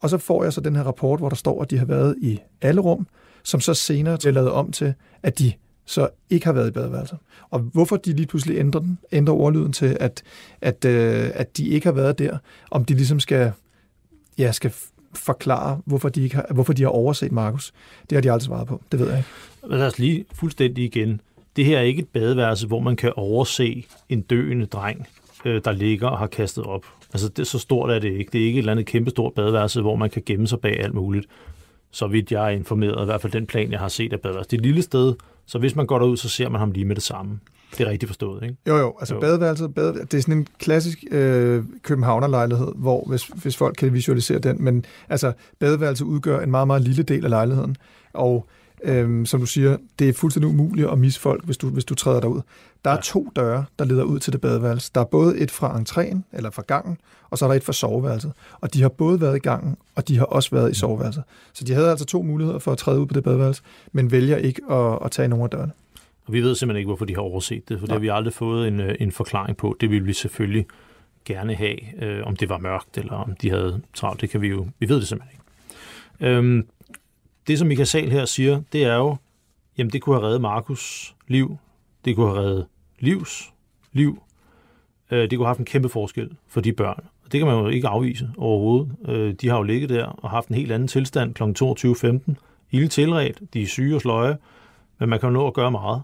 [0.00, 2.16] Og så får jeg så den her rapport, hvor der står, at de har været
[2.22, 3.06] i alle rum,
[3.42, 5.52] som så senere bliver lavet om til, at de
[5.86, 7.16] så ikke har været i badeværelser.
[7.50, 10.22] Og hvorfor de lige pludselig ændrer den, ændrer ordlyden til, at,
[10.60, 12.38] at, øh, at de ikke har været der,
[12.70, 13.52] om de ligesom skal,
[14.38, 14.72] ja, skal
[15.14, 17.72] forklare, hvorfor de, ikke har, hvorfor de har overset Markus.
[18.10, 18.82] Det har de aldrig svaret på.
[18.92, 19.28] Det ved jeg ikke.
[19.68, 21.20] Men lad os lige fuldstændig igen.
[21.56, 25.08] Det her er ikke et badeværelse, hvor man kan overse en døende dreng,
[25.44, 26.86] øh, der ligger og har kastet op.
[27.12, 28.30] Altså, det, så stort er det ikke.
[28.32, 30.94] Det er ikke et eller andet kæmpestort badeværelse, hvor man kan gemme sig bag alt
[30.94, 31.26] muligt.
[31.96, 34.50] Så vidt jeg er informeret, i hvert fald den plan, jeg har set af badeværelset.
[34.50, 35.14] Det er et lille sted,
[35.46, 37.38] så hvis man går derud, så ser man ham lige med det samme.
[37.78, 38.56] Det er rigtigt forstået, ikke?
[38.68, 38.94] Jo, jo.
[39.00, 39.18] Altså Jo.
[39.18, 39.20] jo.
[39.20, 44.38] badeværelset, bade, det er sådan en klassisk øh, københavnerlejlighed, hvor hvis, hvis folk kan visualisere
[44.38, 47.76] den, men altså badeværelset udgør en meget, meget lille del af lejligheden,
[48.12, 48.46] og
[48.84, 51.94] øhm, som du siger, det er fuldstændig umuligt at misse folk, hvis du, hvis du
[51.94, 52.40] træder derud.
[52.86, 54.90] Der er to døre, der leder ud til det badeværelse.
[54.94, 56.98] Der er både et fra entréen, eller fra gangen,
[57.30, 58.32] og så er der et fra soveværelset.
[58.60, 61.22] Og de har både været i gangen, og de har også været i soveværelset.
[61.52, 64.36] Så de havde altså to muligheder for at træde ud på det badeværelse, men vælger
[64.36, 65.72] ikke at, at tage nogen af dørene.
[66.26, 68.34] Og vi ved simpelthen ikke, hvorfor de har overset det, for det har vi aldrig
[68.34, 69.76] fået en, øh, en forklaring på.
[69.80, 70.66] Det ville vi selvfølgelig
[71.24, 74.20] gerne have, øh, om det var mørkt, eller om de havde travlt.
[74.20, 75.38] Det kan vi jo, vi ved det simpelthen
[76.20, 76.32] ikke.
[76.32, 76.66] Øhm,
[77.46, 79.16] det, som Michael Sal her siger, det er jo,
[79.78, 81.56] jamen det kunne have reddet Markus liv,
[82.04, 82.66] det kunne have reddet
[82.98, 83.52] Livs
[83.92, 84.22] liv,
[85.10, 87.04] øh, det kunne have haft en kæmpe forskel for de børn.
[87.24, 88.96] Og det kan man jo ikke afvise overhovedet.
[89.08, 91.42] Øh, de har jo ligget der og haft en helt anden tilstand kl.
[91.42, 92.34] 22.15.
[92.70, 94.36] Ilde tilret, de er syge og sløje,
[94.98, 96.02] men man kan jo nå at gøre meget.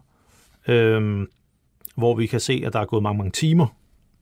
[0.69, 1.27] Øh,
[1.97, 3.67] hvor vi kan se, at der er gået mange, mange timer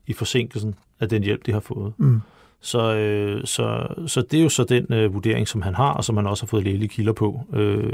[0.07, 1.93] i forsinkelsen af den hjælp, de har fået.
[1.99, 2.21] Mm.
[2.63, 6.05] Så, øh, så, så det er jo så den øh, vurdering, som han har, og
[6.05, 7.41] som han også har fået lægelige kilder på.
[7.53, 7.93] Øh, altså,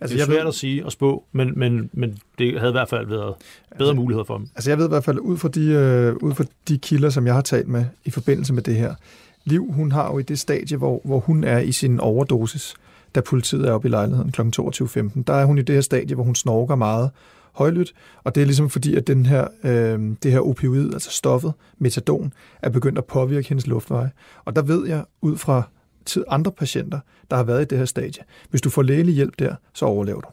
[0.00, 2.72] det er jeg svært ved- at sige og spå, men, men, men det havde i
[2.72, 3.34] hvert fald været
[3.78, 4.48] bedre Altså- muligheder for dem.
[4.54, 7.26] Altså jeg ved i hvert fald, ud fra, de, øh, ud fra de kilder, som
[7.26, 8.94] jeg har talt med i forbindelse med det her,
[9.44, 12.74] Liv, hun har jo i det stadie, hvor, hvor hun er i sin overdosis,
[13.14, 14.40] da politiet er oppe i lejligheden kl.
[14.40, 15.22] 22.15.
[15.26, 17.10] Der er hun i det her stadie, hvor hun snorker meget
[17.56, 17.92] højlydt,
[18.24, 22.32] og det er ligesom fordi, at den her, øh, det her opioid, altså stoffet, metadon,
[22.62, 24.10] er begyndt at påvirke hendes luftveje.
[24.44, 25.62] Og der ved jeg, ud fra
[26.04, 29.38] tid andre patienter, der har været i det her stadie, hvis du får lægelig hjælp
[29.38, 30.28] der, så overlever du.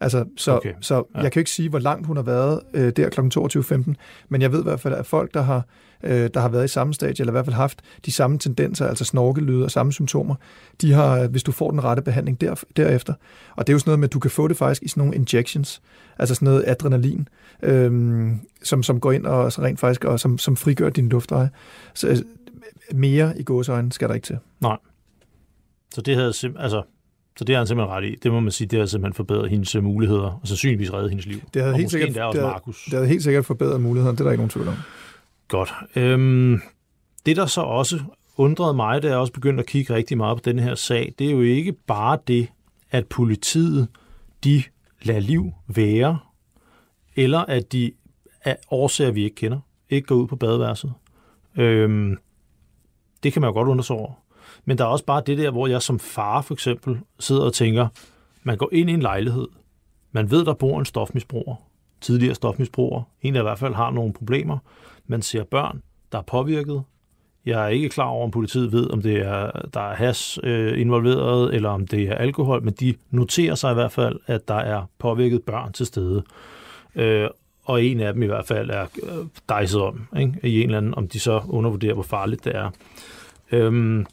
[0.00, 0.72] Altså, så, Okay.
[0.80, 1.20] så Ja.
[1.20, 3.20] jeg kan ikke sige, hvor langt hun har været øh, der kl.
[3.20, 3.94] 22.15,
[4.28, 5.64] men jeg ved i hvert fald, at folk, der har,
[6.02, 8.86] øh, der har været i samme stadie, eller i hvert fald haft de samme tendenser,
[8.86, 10.34] altså snorkelyde og samme symptomer,
[10.80, 13.14] de har, hvis du får den rette behandling der, derefter.
[13.56, 15.00] Og det er jo sådan noget med, at du kan få det faktisk i sådan
[15.00, 15.82] nogle injections,
[16.18, 17.28] altså sådan noget adrenalin,
[17.62, 18.30] øh,
[18.62, 21.50] som, som går ind og så rent faktisk, og som, som frigør din luftveje.
[21.94, 22.16] Så øh,
[22.94, 24.38] mere i gåsøjne skal der ikke til.
[25.94, 26.82] Så det havde altså,
[27.40, 28.14] så det har han simpelthen ret i.
[28.22, 31.26] Det må man sige, det har simpelthen forbedret hendes øh, muligheder, og sandsynligvis reddet hendes
[31.26, 31.40] liv.
[31.54, 32.84] Det havde og helt sikkert- også det havde- Markus.
[32.84, 34.74] Det havde helt sikkert forbedret mulighederne, det er der ikke nogen tvivl om.
[35.48, 35.72] Godt.
[35.96, 36.60] Øhm,
[37.26, 38.00] det, der så også
[38.36, 41.26] undrede mig, da jeg også begyndte at kigge rigtig meget på den her sag, det
[41.26, 42.48] er jo ikke bare det,
[42.90, 43.88] at politiet,
[44.44, 44.62] de
[45.02, 46.18] lader liv være
[47.16, 47.92] eller at de
[48.44, 49.58] af årsager, vi ikke kender,
[49.90, 50.92] ikke går ud på badeværelset.
[51.56, 52.16] Øhm,
[53.22, 54.12] det kan man jo godt undre sig over.
[54.70, 57.52] Men der er også bare det der, hvor jeg som far for eksempel sidder og
[57.52, 57.88] tænker,
[58.42, 59.48] man går ind i en lejlighed,
[60.12, 61.54] man ved, der bor en stofmisbruger,
[62.00, 64.58] tidligere stofmisbruger, en der i hvert fald har nogle problemer,
[65.06, 66.82] man ser børn, der er påvirket,
[67.46, 70.80] jeg er ikke klar over, om politiet ved, om det er, der er has øh,
[70.80, 74.54] involveret, eller om det er alkohol, men de noterer sig i hvert fald, at der
[74.54, 76.22] er påvirket børn til stede.
[76.94, 77.28] Øh,
[77.64, 80.34] og en af dem i hvert fald er øh, dejset om, ikke?
[80.42, 82.70] i en eller anden, om de så undervurderer, hvor farligt det er.
[83.52, 84.06] Øhm,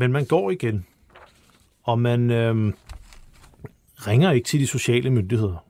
[0.00, 0.86] men man går igen,
[1.82, 2.72] og man øh,
[4.06, 5.64] ringer ikke til de sociale myndigheder,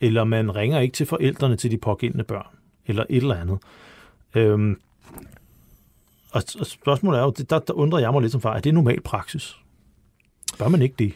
[0.00, 3.58] eller man ringer ikke til forældrene til de pågældende børn, eller et eller andet.
[4.34, 4.76] Øh,
[6.32, 8.74] og, og spørgsmålet er jo, der, der undrer jeg mig lidt som far, er det
[8.74, 9.56] normal praksis?
[10.58, 11.12] Bør man ikke det?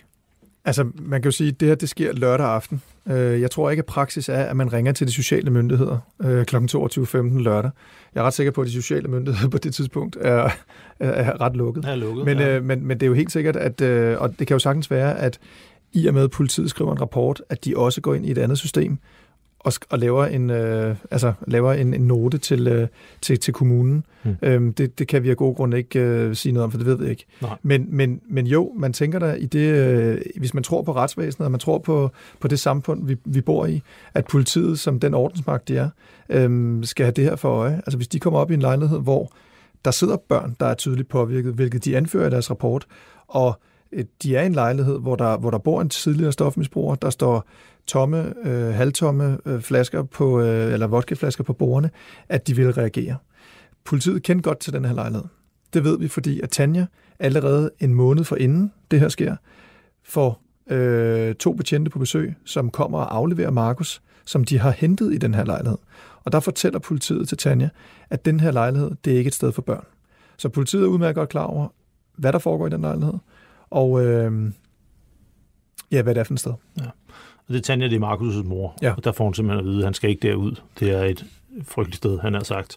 [0.64, 2.82] Altså, man kan jo sige, at det her det sker lørdag aften.
[3.08, 6.44] Øh, jeg tror ikke, at praksis er, at man ringer til de sociale myndigheder øh,
[6.44, 6.56] kl.
[6.56, 7.70] 22.15 lørdag.
[8.14, 10.50] Jeg er ret sikker på, at de sociale myndigheder på det tidspunkt er,
[11.00, 11.84] er ret lukket.
[11.84, 12.56] Er lukket men, ja.
[12.56, 13.82] øh, men, men det er jo helt sikkert, at,
[14.18, 15.38] og det kan jo sagtens være, at
[15.92, 18.38] i og med, at politiet skriver en rapport, at de også går ind i et
[18.38, 18.98] andet system,
[19.58, 22.88] og, og laver en øh, altså laver en, en note til øh,
[23.20, 24.04] til, til kommunen.
[24.24, 24.36] Mm.
[24.42, 26.86] Øhm, det, det kan vi af gode grunde ikke øh, sige noget om, for det
[26.86, 27.24] ved vi ikke.
[27.42, 27.56] Nej.
[27.62, 31.44] Men, men, men jo, man tænker der i det, øh, hvis man tror på retsvæsenet,
[31.44, 33.82] og man tror på, på det samfund, vi, vi bor i,
[34.14, 35.90] at politiet, som den ordensmagt de er,
[36.28, 37.76] øh, skal have det her for øje.
[37.76, 39.32] Altså hvis de kommer op i en lejlighed, hvor
[39.84, 42.86] der sidder børn, der er tydeligt påvirket, hvilket de anfører i deres rapport,
[43.28, 43.60] og
[43.92, 47.10] øh, de er i en lejlighed, hvor der, hvor der bor en tidligere stofmisbruger, der
[47.10, 47.48] står
[47.88, 51.90] tomme, øh, halvtomme øh, flasker på, øh, eller vodkaflasker på bordene,
[52.28, 53.16] at de vil reagere.
[53.84, 55.24] Politiet kendte godt til den her lejlighed.
[55.72, 56.86] Det ved vi, fordi at Tanja
[57.18, 59.36] allerede en måned for inden det her sker,
[60.04, 65.14] får øh, to betjente på besøg, som kommer og afleverer Markus, som de har hentet
[65.14, 65.78] i den her lejlighed.
[66.24, 67.68] Og der fortæller politiet til Tanja,
[68.10, 69.84] at den her lejlighed, det er ikke et sted for børn.
[70.36, 71.68] Så politiet er udmærket godt klar over,
[72.16, 73.14] hvad der foregår i den lejlighed,
[73.70, 74.52] og øh,
[75.90, 76.52] ja, hvad det er for et sted.
[76.78, 76.84] Ja.
[77.48, 78.78] Og det er Tanja, det er Markus' mor.
[78.82, 78.92] Ja.
[78.96, 80.54] Og der får hun simpelthen at vide, at han skal ikke derud.
[80.80, 81.24] Det er et
[81.62, 82.76] frygteligt sted, han har sagt.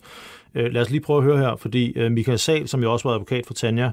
[0.55, 3.07] Øh, lad os lige prøve at høre her, fordi øh, Michael Sal, som jo også
[3.07, 3.91] var advokat for Tanja,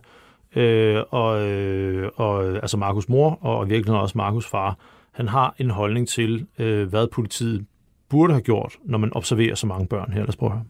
[0.57, 4.79] øh, og, øh, og altså Markus' mor, og i virkeligheden også Markus' far,
[5.13, 7.67] han har en holdning til, øh, hvad politiet
[8.09, 10.21] burde have gjort, når man observerer så mange børn her.
[10.21, 10.65] Lad os prøve at høre.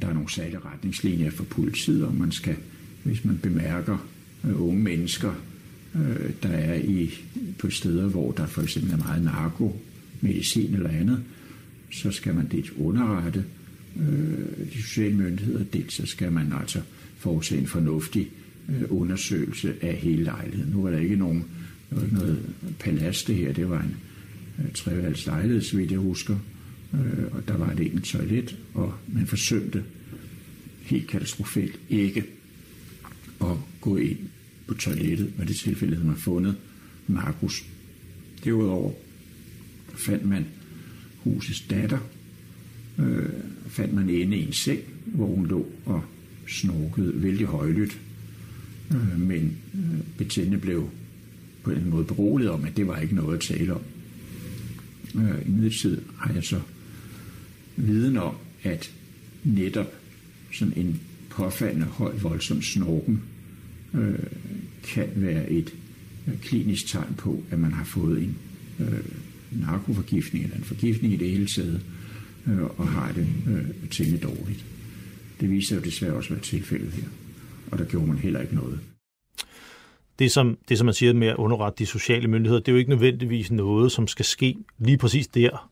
[0.00, 2.56] Der er nogle særlige retningslinjer for politiet, om man skal,
[3.04, 3.96] hvis man bemærker
[4.44, 5.32] øh, unge mennesker,
[5.94, 7.14] øh, der er i,
[7.58, 9.80] på steder, hvor der for eksempel er meget narko,
[10.20, 11.22] medicin eller andet,
[11.92, 13.44] så skal man dels underrette
[13.96, 16.80] øh, de sociale myndigheder, det så skal man altså
[17.16, 18.30] foretage en fornuftig
[18.68, 20.72] øh, undersøgelse af hele lejligheden.
[20.72, 21.44] Nu var der ikke nogen
[21.90, 22.38] noget, noget
[22.78, 23.96] palads det her, det var en
[24.58, 26.36] øh, treværelses lejlighed, så vidt jeg husker,
[26.94, 29.84] øh, og der var et enkelt toilet, og man forsømte
[30.82, 32.24] helt katastrofalt ikke
[33.40, 34.18] at gå ind
[34.66, 36.56] på toilettet, og det tilfælde havde man fundet
[37.06, 37.64] Markus.
[38.44, 38.92] Derudover
[39.94, 40.46] fandt man
[41.16, 41.98] husets datter,
[42.98, 43.28] øh,
[43.68, 46.04] fandt man inde i en seng, hvor hun lå og
[46.48, 48.00] snorkede vældig højlydt.
[48.90, 50.90] Øh, men øh, betjentene blev
[51.62, 53.80] på en måde beroliget om, at det var ikke noget at tale om.
[55.14, 56.60] Øh, I midlertid har jeg så
[57.76, 58.92] viden om, at
[59.44, 59.92] netop
[60.52, 61.00] sådan en
[61.30, 63.22] påfaldende høj voldsom snorken
[63.94, 64.18] øh,
[64.82, 65.74] kan være et
[66.28, 68.38] øh, klinisk tegn på, at man har fået en
[68.80, 69.04] øh,
[69.50, 71.80] narkoforgiftning eller en forgiftning i det hele taget,
[72.46, 74.64] øh, og har det øh, temmelig dårligt.
[75.40, 77.08] Det viser jo desværre også være tilfældet her,
[77.70, 78.80] og der gjorde man heller ikke noget.
[80.18, 82.78] Det som, det, som man siger med at underrette de sociale myndigheder, det er jo
[82.78, 85.70] ikke nødvendigvis noget, som skal ske lige præcis der.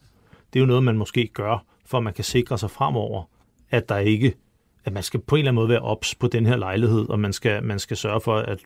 [0.52, 3.24] Det er jo noget, man måske gør, for at man kan sikre sig fremover,
[3.70, 4.34] at der ikke
[4.84, 7.20] at man skal på en eller anden måde være ops på den her lejlighed, og
[7.20, 8.60] man skal, man skal sørge for, at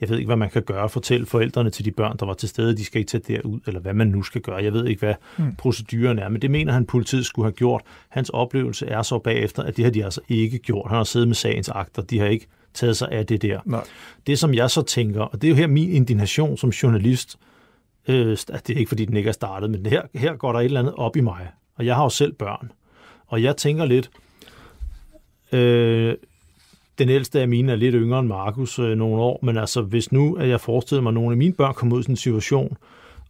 [0.00, 2.48] jeg ved ikke, hvad man kan gøre, fortælle forældrene til de børn, der var til
[2.48, 4.56] stede, de skal ikke tage derud, eller hvad man nu skal gøre.
[4.56, 5.56] Jeg ved ikke, hvad mm.
[5.56, 7.82] proceduren er, men det mener han, politiet skulle have gjort.
[8.08, 10.88] Hans oplevelse er så bagefter, at det har de altså ikke gjort.
[10.88, 13.60] Han har siddet med sagens akter, de har ikke taget sig af det der.
[13.64, 13.84] Nej.
[14.26, 17.38] Det, som jeg så tænker, og det er jo her min indignation som journalist,
[18.08, 20.64] øh, det er ikke, fordi den ikke er startet, men her, her går der et
[20.64, 22.72] eller andet op i mig, og jeg har jo selv børn.
[23.26, 24.10] Og jeg tænker lidt,
[25.52, 26.14] Øh,
[26.98, 30.12] den ældste af mine er lidt yngre end Markus øh, nogle år, men altså hvis
[30.12, 32.16] nu, at jeg forestiller mig, at nogle af mine børn kommer ud i sådan en
[32.16, 32.76] situation,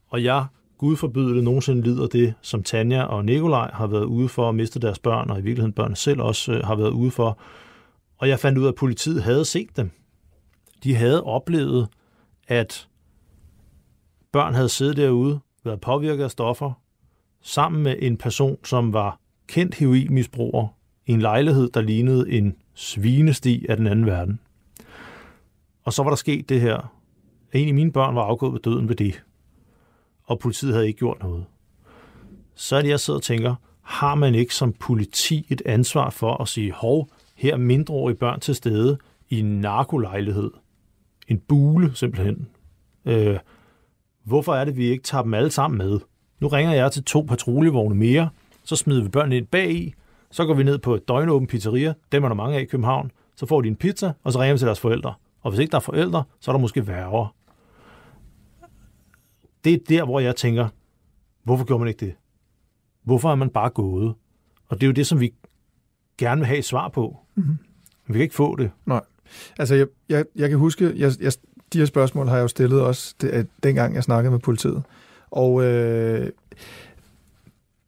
[0.08, 0.46] og jeg,
[0.78, 4.54] Gud forbyde det, nogensinde lider det, som Tanja og Nikolaj har været ude for at
[4.54, 7.38] miste deres børn, og i virkeligheden børnene selv også øh, har været ude for,
[8.18, 9.90] og jeg fandt ud af, at politiet havde set dem.
[10.84, 11.88] De havde oplevet,
[12.48, 12.88] at
[14.32, 16.72] børn havde siddet derude, været påvirket af stoffer,
[17.42, 20.75] sammen med en person, som var kendt heroinmisbruger
[21.06, 24.40] i en lejlighed, der lignede en svinesti af den anden verden.
[25.84, 26.92] Og så var der sket det her.
[27.52, 29.22] En af mine børn var afgået ved døden ved det.
[30.24, 31.44] Og politiet havde ikke gjort noget.
[32.54, 36.42] Så er det, jeg sidder og tænker, har man ikke som politi et ansvar for
[36.42, 40.50] at sige, hov, her er mindreårige børn til stede i en narkolejlighed.
[41.28, 42.48] En bule, simpelthen.
[43.04, 43.38] Øh,
[44.24, 46.00] hvorfor er det, vi ikke tager dem alle sammen med?
[46.40, 48.28] Nu ringer jeg til to patruljevogne mere,
[48.64, 49.94] så smider vi børnene ind bag i,
[50.30, 53.46] så går vi ned på døgnåben pizzeria, dem er der mange af i København, så
[53.46, 55.14] får de en pizza, og så ringer vi til deres forældre.
[55.42, 57.28] Og hvis ikke der er forældre, så er der måske værre.
[59.64, 60.68] Det er der, hvor jeg tænker,
[61.42, 62.14] hvorfor gjorde man ikke det?
[63.02, 64.14] Hvorfor er man bare gået?
[64.68, 65.34] Og det er jo det, som vi
[66.18, 67.18] gerne vil have et svar på.
[67.34, 67.58] Mm-hmm.
[68.06, 68.70] Vi kan ikke få det.
[68.86, 69.00] Nej.
[69.58, 71.32] Altså, jeg, jeg, jeg kan huske, jeg, jeg,
[71.72, 74.82] de her spørgsmål har jeg jo stillet også, det, dengang jeg snakkede med politiet.
[75.30, 76.30] Og øh,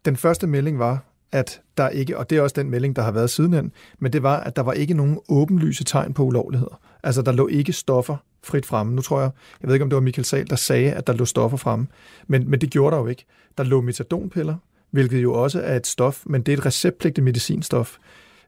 [0.04, 3.10] den første melding var, at der ikke, og det er også den melding, der har
[3.10, 6.80] været sidenhen, men det var, at der var ikke nogen åbenlyse tegn på ulovligheder.
[7.02, 8.94] Altså, der lå ikke stoffer frit fremme.
[8.94, 11.12] Nu tror jeg, jeg ved ikke, om det var Michael Sal, der sagde, at der
[11.12, 11.86] lå stoffer fremme,
[12.26, 13.24] men, men det gjorde der jo ikke.
[13.58, 14.54] Der lå metadonpiller,
[14.90, 17.96] hvilket jo også er et stof, men det er et receptpligtigt medicinstof.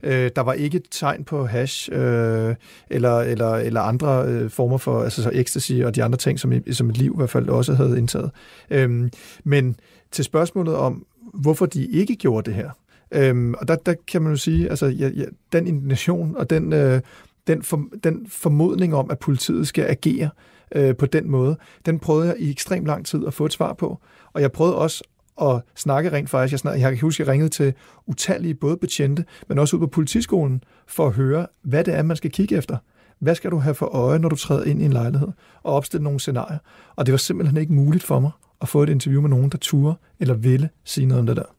[0.02, 2.54] Øh, der var ikke et tegn på hash øh,
[2.90, 6.52] eller, eller, eller andre øh, former for altså så ecstasy og de andre ting, som,
[6.72, 8.30] som et liv i hvert fald også havde indtaget.
[8.70, 9.10] Øh,
[9.44, 9.76] men
[10.10, 12.70] til spørgsmålet om, hvorfor de ikke gjorde det her,
[13.12, 16.72] Øhm, og der, der kan man jo sige, altså ja, ja, den indignation og den,
[16.72, 17.00] øh,
[17.46, 20.30] den, for, den formodning om, at politiet skal agere
[20.74, 23.72] øh, på den måde, den prøvede jeg i ekstremt lang tid at få et svar
[23.72, 23.98] på.
[24.32, 25.04] Og jeg prøvede også
[25.42, 26.52] at snakke rent faktisk.
[26.52, 27.74] Jeg, snak, jeg kan huske, at jeg ringede til
[28.06, 32.16] utallige både betjente, men også ud på politiskolen, for at høre, hvad det er, man
[32.16, 32.76] skal kigge efter.
[33.18, 35.28] Hvad skal du have for øje, når du træder ind i en lejlighed?
[35.62, 36.58] Og opstille nogle scenarier.
[36.96, 38.30] Og det var simpelthen ikke muligt for mig
[38.60, 41.54] at få et interview med nogen, der turde eller ville sige noget om det der.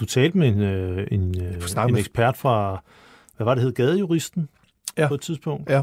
[0.00, 2.82] Du talte med en, øh, en, øh, en ekspert fra,
[3.36, 4.48] hvad var det hed, gadejuristen
[4.98, 5.08] ja.
[5.08, 5.70] på et tidspunkt?
[5.70, 5.82] Ja.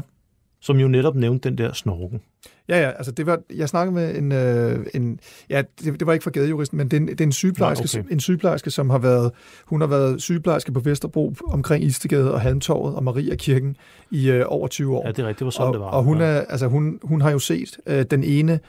[0.60, 2.20] Som jo netop nævnte den der snorken.
[2.68, 6.12] Ja, ja, altså det var, jeg snakkede med en, øh, en ja, det, det var
[6.12, 8.12] ikke fra gadejuristen, men det er en, det er en sygeplejerske, Nej, okay.
[8.12, 9.32] en sygeplejerske, som har været,
[9.64, 13.76] hun har været sygeplejerske på Vesterbro omkring Istegade og Halmtorvet og Maria Kirken
[14.10, 15.06] i øh, over 20 år.
[15.06, 15.86] Ja, det er rigtigt, det var sådan, og, det var.
[15.86, 18.60] Og hun, er, altså, hun, hun har jo set øh, den ene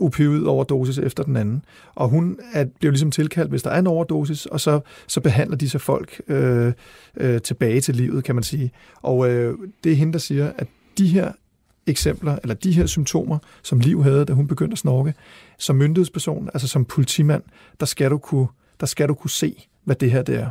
[0.00, 1.64] opioid overdosis efter den anden.
[1.94, 5.56] Og hun er, bliver ligesom tilkaldt, hvis der er en overdosis, og så, så behandler
[5.56, 6.72] de så folk øh,
[7.16, 8.72] øh, tilbage til livet, kan man sige.
[9.02, 10.66] Og øh, det er hende, der siger, at
[10.98, 11.32] de her
[11.86, 15.14] eksempler, eller de her symptomer, som Liv havde, da hun begyndte at snorke,
[15.58, 17.42] som myndighedsperson, altså som politimand,
[17.80, 18.46] der skal du kunne,
[18.80, 20.48] der skal du kunne se, hvad det her det er.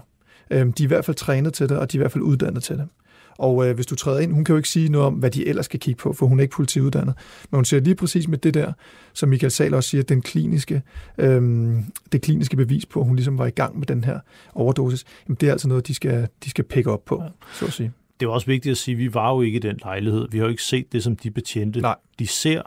[0.52, 2.24] Øhm, de er i hvert fald trænet til det, og de er i hvert fald
[2.24, 2.88] uddannet til det.
[3.38, 5.48] Og øh, hvis du træder ind, hun kan jo ikke sige noget om, hvad de
[5.48, 7.16] ellers skal kigge på, for hun er ikke politiuddannet.
[7.52, 8.74] Men hun siger lige præcis med det der,
[9.14, 10.82] som Michael Sal også siger, den kliniske,
[11.18, 14.20] øhm, det kliniske bevis på, at hun ligesom var i gang med den her
[14.54, 17.30] overdosis, jamen det er altså noget, de skal, de skal pick op på, ja.
[17.54, 17.92] så at sige
[18.22, 20.28] det er også vigtigt at sige, at vi var jo ikke i den lejlighed.
[20.32, 21.96] Vi har jo ikke set det, som de betjente Nej.
[22.20, 22.62] de ser.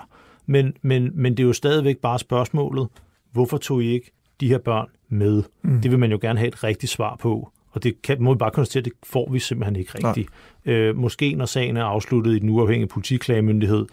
[0.47, 2.89] Men, men, men det er jo stadigvæk bare spørgsmålet,
[3.33, 5.43] hvorfor tog I ikke de her børn med?
[5.63, 5.81] Mm.
[5.81, 7.51] Det vil man jo gerne have et rigtigt svar på.
[7.75, 10.29] Og det kan, må vi bare konstatere, at det får vi simpelthen ikke rigtigt.
[10.65, 13.87] Øh, måske når sagen er afsluttet i den uafhængige politiklagemyndighed,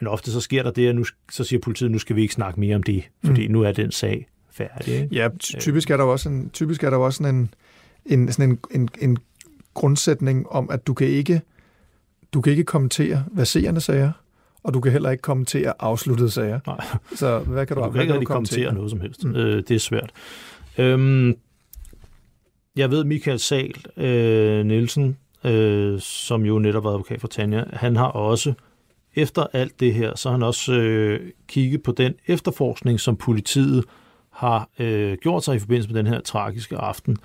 [0.00, 2.22] men ofte så sker der det, at nu, så siger politiet, at nu skal vi
[2.22, 3.52] ikke snakke mere om det, fordi mm.
[3.52, 4.94] nu er den sag færdig.
[4.94, 5.08] Ikke?
[5.14, 7.54] Ja, typisk er der også en, typisk er der også en,
[8.06, 9.18] en, sådan en, en, en
[9.74, 11.40] grundsætning om, at du kan ikke,
[12.32, 14.12] du kan ikke kommentere verserende sager,
[14.62, 16.60] og du kan heller ikke kommentere afsluttede sager.
[16.66, 16.86] Nej.
[17.14, 19.24] Så hvad kan du, du kan ikke rigtig kommentere noget som helst.
[19.24, 19.36] Mm.
[19.36, 20.10] Øh, det er svært.
[20.78, 21.34] Øhm,
[22.78, 27.96] jeg ved, Michael Sal øh, Nielsen, øh, som jo netop var advokat for Tanja, han
[27.96, 28.52] har også,
[29.14, 33.84] efter alt det her, så har han også øh, kigget på den efterforskning, som politiet
[34.30, 37.16] har øh, gjort sig i forbindelse med den her tragiske aften.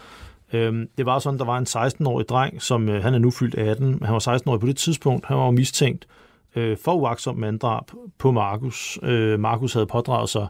[0.53, 3.55] Øh, det var sådan, der var en 16-årig dreng, som øh, han er nu fyldt
[3.55, 5.25] 18, men han var 16-årig på det tidspunkt.
[5.25, 6.07] Han var mistænkt
[6.55, 7.83] øh, for uaksom manddrab
[8.17, 8.99] på Markus.
[9.03, 10.47] Øh, Markus havde pådraget sig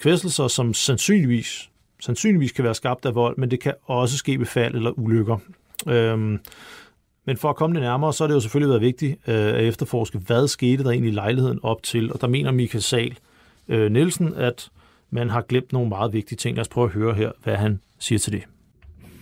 [0.00, 1.69] kvæstelser, som sandsynligvis,
[2.00, 5.38] sandsynligvis kan være skabt af vold, men det kan også ske ved fald eller ulykker.
[5.88, 6.38] Øhm,
[7.26, 9.64] men for at komme det nærmere, så har det jo selvfølgelig været vigtigt øh, at
[9.64, 12.12] efterforske, hvad skete der egentlig i lejligheden op til.
[12.12, 13.18] Og der mener Michael Sal
[13.68, 14.70] øh, Nielsen, at
[15.10, 16.56] man har glemt nogle meget vigtige ting.
[16.56, 18.42] Lad os prøve at høre her, hvad han siger til det.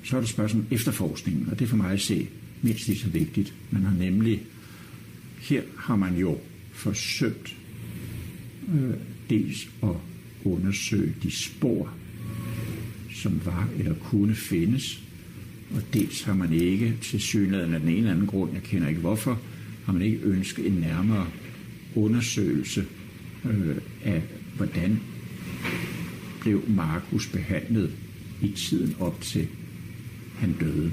[0.05, 2.29] Så er det spørgsmål om efterforskningen, og det er for mig at se
[2.63, 3.55] mindst lige så vigtigt.
[3.71, 4.43] Man har nemlig,
[5.41, 6.39] her har man jo
[6.73, 7.57] forsøgt
[8.75, 8.95] øh,
[9.31, 9.97] dels at
[10.45, 11.93] undersøge de spor,
[13.23, 15.01] som var eller kunne findes,
[15.75, 18.89] og dels har man ikke til synligheden af den ene eller anden grund, jeg kender
[18.89, 19.39] ikke hvorfor,
[19.87, 21.27] har man ikke ønsket en nærmere
[21.97, 22.85] undersøgelse
[23.45, 24.23] øh, af,
[24.57, 25.01] hvordan
[26.41, 27.91] blev Markus behandlet
[28.43, 29.49] i tiden op til
[30.39, 30.91] han døde.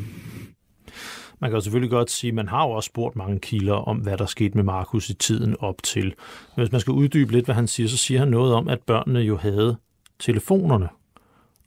[1.40, 3.98] Man kan jo selvfølgelig godt sige, at man har jo også spurgt mange kilder om,
[3.98, 6.04] hvad der skete med Markus i tiden op til.
[6.04, 8.82] Men hvis man skal uddybe lidt, hvad han siger, så siger han noget om, at
[8.82, 9.78] børnene jo havde
[10.20, 10.88] telefonerne.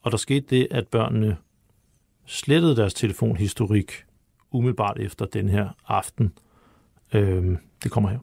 [0.08, 1.36] Og der skete det, at børnene
[2.26, 3.92] slettede deres telefonhistorik
[4.50, 6.32] umiddelbart efter den her aften.
[7.14, 8.18] Øhm, det kommer her.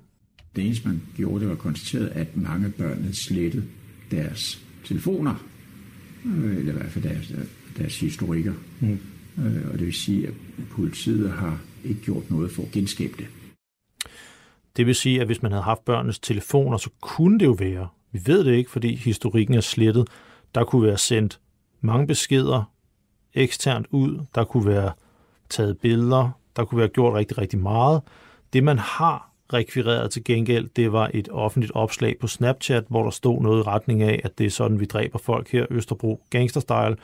[0.56, 3.65] Det eneste, man gjorde, det var konstateret, at mange børn slettede
[4.12, 5.36] deres telefoner,
[6.26, 7.32] øh, eller i hvert fald deres,
[7.78, 8.54] deres historikker.
[8.80, 9.00] Mm.
[9.38, 10.34] Øh, og det vil sige, at
[10.71, 13.28] politiet har ikke gjort noget for at genskabe det.
[14.78, 17.88] Det vil sige, at hvis man havde haft børnenes telefoner, så kunne det jo være,
[18.12, 20.08] vi ved det ikke, fordi historikken er slettet,
[20.56, 21.39] der kunne være sendt
[21.86, 22.71] mange beskeder
[23.34, 24.91] eksternt ud, der kunne være
[25.50, 28.02] taget billeder, der kunne være gjort rigtig, rigtig meget.
[28.54, 33.10] Det man har rekvireret til gengæld, det var et offentligt opslag på Snapchat, hvor der
[33.10, 36.95] stod noget i retning af, at det er sådan, vi dræber folk her, Østerbro gangsterstyle,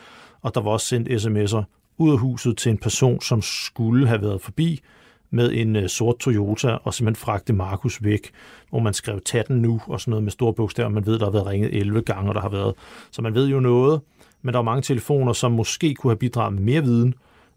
[0.41, 1.63] og der var også sendt sms'er
[1.97, 4.81] ud af huset til en person, som skulle have været forbi
[5.29, 8.31] med en øh, sort Toyota og simpelthen fragte Markus væk,
[8.69, 10.89] hvor man skrev tag den nu og sådan noget med store bogstaver.
[10.89, 12.73] Man ved, der har været ringet 11 gange, og der har været.
[13.11, 14.01] Så man ved jo noget,
[14.41, 17.13] men der var mange telefoner, som måske kunne have bidraget med mere viden.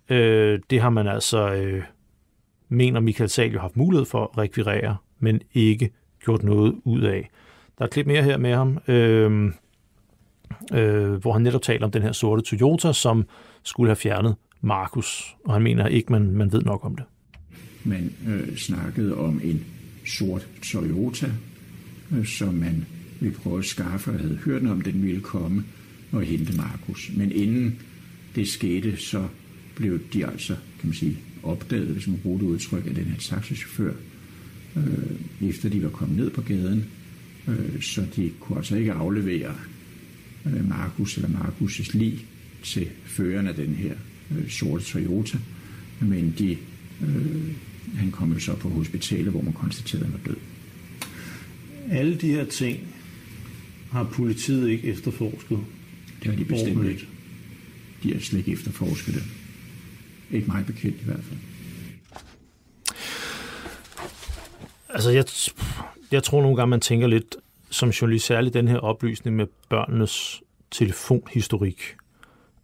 [0.09, 1.83] Øh, det har man altså, øh,
[2.69, 5.91] mener Michael Sal jo haft mulighed for at rekvirere, men ikke
[6.25, 7.31] gjort noget ud af.
[7.79, 9.53] Der er et klip mere her med ham, øh,
[10.73, 13.27] øh, hvor han netop taler om den her sorte Toyota, som
[13.63, 17.05] skulle have fjernet Markus, og han mener ikke, man, man ved nok om det.
[17.85, 19.67] Man øh, snakkede om en
[20.07, 21.31] sort Toyota,
[22.13, 22.87] øh, som man
[23.21, 25.65] ville prøve at skaffe, og havde hørt om, den ville komme
[26.13, 27.11] og hente Markus.
[27.17, 27.79] Men inden
[28.35, 29.29] det skete, så
[29.75, 33.19] blev de altså, kan man sige, opdaget, hvis man bruger det udtryk, af den her
[33.19, 33.93] taxichauffør,
[34.77, 36.85] øh, efter de var kommet ned på gaden,
[37.49, 39.55] øh, så de kunne altså ikke aflevere
[40.47, 42.27] øh, Markus eller Markus' lig
[42.63, 43.95] til føreren af den her
[44.31, 45.39] øh, sorte Toyota,
[46.01, 46.57] men de,
[47.03, 47.55] øh,
[47.97, 50.41] han kom jo så på hospitalet, hvor man konstaterede, at han var død.
[51.91, 52.81] Alle de her ting
[53.91, 55.59] har politiet ikke efterforsket.
[56.25, 57.09] Det har de bestemt ikke.
[58.03, 59.23] De har slet ikke efterforsket det.
[60.31, 61.39] Ikke meget bekendt i hvert fald.
[64.89, 65.25] Altså, jeg,
[66.13, 67.37] jeg tror nogle gange, man tænker lidt
[67.71, 71.83] som journalist, særligt den her oplysning med børnenes telefonhistorik.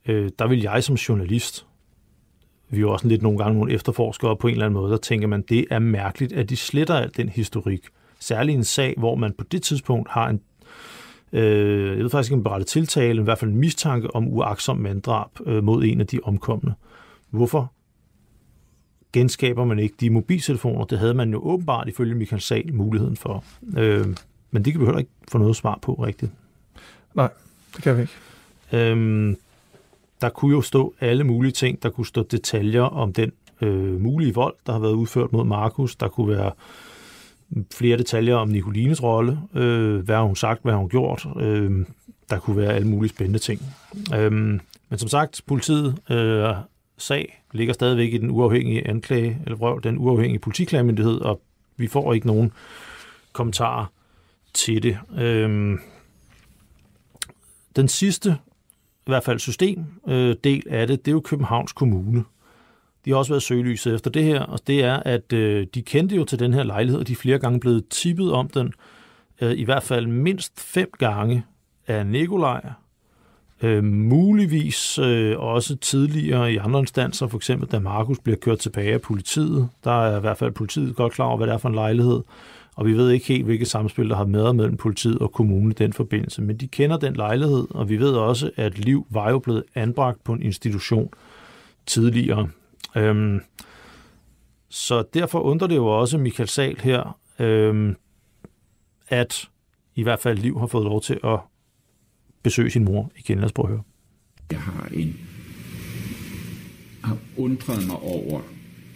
[0.07, 1.67] Øh, der vil jeg som journalist,
[2.71, 4.99] vi er jo også lidt nogle gange nogle efterforskere på en eller anden måde, der
[4.99, 7.81] tænker man, det er mærkeligt, at de sletter al den historik.
[8.21, 10.41] Særligt en sag, hvor man på det tidspunkt har en
[11.33, 14.29] øh, jeg ved faktisk ikke en berettet tiltale, men i hvert fald en mistanke om
[14.29, 16.75] uaksom manddrab øh, mod en af de omkomne.
[17.31, 17.73] Hvorfor
[19.13, 20.85] genskaber man ikke de mobiltelefoner?
[20.85, 23.45] Det havde man jo åbenbart ifølge Michael Sal muligheden for.
[23.77, 24.07] Øh,
[24.51, 26.33] men det kan vi heller ikke få noget svar på rigtigt.
[27.15, 27.29] Nej,
[27.77, 28.13] det kan vi ikke.
[28.73, 29.37] Øhm,
[30.21, 31.83] der kunne jo stå alle mulige ting.
[31.83, 35.97] Der kunne stå detaljer om den øh, mulige vold, der har været udført mod Markus.
[35.97, 36.53] Der kunne være
[37.73, 39.39] flere detaljer om Nicolines rolle.
[39.55, 41.27] Øh, hvad har hun sagt, hvad har hun gjort?
[41.41, 41.87] Øh,
[42.31, 43.61] der kunne være alle mulige spændende ting.
[44.15, 46.55] Øh, men som sagt, politiet øh,
[46.99, 51.41] sag ligger stadigvæk i den uafhængige anklage, eller prøv, den uafhængige politiklagemyndighed, og
[51.77, 52.53] vi får ikke nogen
[53.33, 53.87] kommentarer
[54.55, 54.99] til det.
[55.19, 55.79] Øh,
[57.77, 58.37] den sidste,
[59.07, 62.25] i hvert fald system, øh, del af det, det er jo Københavns Kommune.
[63.05, 66.17] De har også været søgelyset efter det her, og det er, at øh, de kendte
[66.17, 68.73] jo til den her lejlighed, og de er flere gange blevet tippet om den,
[69.41, 71.45] øh, i hvert fald mindst fem gange
[71.87, 72.71] af Nikolaj,
[73.63, 78.93] øh, muligvis øh, også tidligere i andre instanser, for eksempel da Markus bliver kørt tilbage
[78.93, 79.69] af politiet.
[79.85, 82.23] Der er i hvert fald politiet godt klar over, hvad det er for en lejlighed,
[82.77, 85.75] og vi ved ikke helt, hvilket samspil, der har med mellem politiet og kommunen i
[85.75, 86.43] den forbindelse.
[86.43, 90.25] Men de kender den lejlighed, og vi ved også, at Liv var jo blevet anbragt
[90.25, 91.09] på en institution
[91.87, 92.49] tidligere.
[92.97, 93.41] Øhm,
[94.69, 97.97] så derfor undrer det jo også Michael Sal her, øhm,
[99.09, 99.49] at
[99.95, 101.39] i hvert fald Liv har fået lov til at
[102.43, 103.39] besøge sin mor igen.
[103.39, 103.83] Lad os prøve at høre.
[104.51, 105.17] Jeg har en
[107.05, 108.41] har undret mig over,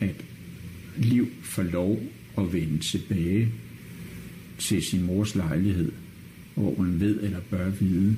[0.01, 0.25] at
[0.97, 1.99] Liv får lov
[2.39, 3.53] at vende tilbage
[4.59, 5.93] til sin mors lejlighed,
[6.55, 8.17] hvor hun ved eller bør vide,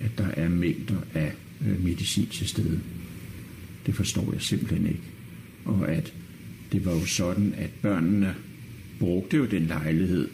[0.00, 2.80] at der er mængder af øh, medicin til stede.
[3.86, 5.02] Det forstår jeg simpelthen ikke.
[5.64, 6.12] Og at
[6.72, 8.34] det var jo sådan, at børnene
[8.98, 10.28] brugte jo den lejlighed,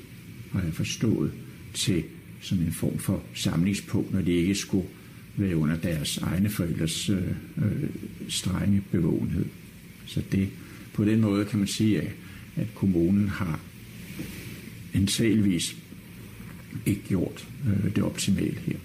[0.52, 1.32] har jeg forstået,
[1.74, 2.04] til
[2.40, 4.86] som en form for samlingspunkt, når de ikke skulle
[5.36, 7.90] være under deres egne forældres øh, øh,
[8.28, 9.44] strenge bevågenhed.
[10.06, 10.48] Så det,
[10.92, 12.10] på den måde kan man sige, at,
[12.56, 13.60] at kommunen har
[14.94, 15.76] antageligvis
[16.86, 18.76] ikke gjort øh, det optimale her.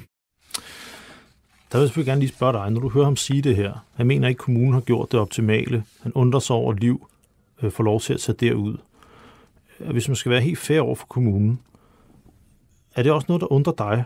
[1.72, 3.86] Der vil jeg selvfølgelig gerne lige spørge dig, når du hører ham sige det her.
[3.94, 5.84] Han mener ikke, at kommunen har gjort det optimale.
[6.02, 7.08] Han undrer sig over, at liv
[7.62, 8.78] øh, får lov til at tage derud.
[9.80, 11.60] Hvis man skal være helt fair over for kommunen,
[12.96, 14.04] er det også noget, der undrer dig?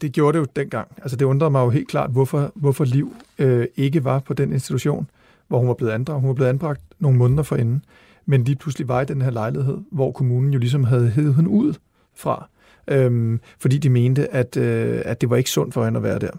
[0.00, 0.88] Det gjorde det jo dengang.
[0.96, 4.52] Altså det undrede mig jo helt klart, hvorfor, hvorfor Liv øh, ikke var på den
[4.52, 5.10] institution,
[5.48, 6.20] hvor hun var blevet anbragt.
[6.20, 7.84] Hun var blevet anbragt nogle måneder forinden,
[8.26, 11.50] men lige pludselig var i den her lejlighed, hvor kommunen jo ligesom havde hævet hende
[11.50, 11.74] ud
[12.14, 12.48] fra,
[12.88, 16.18] øhm, fordi de mente, at, øh, at det var ikke sundt for hende at være
[16.18, 16.30] der.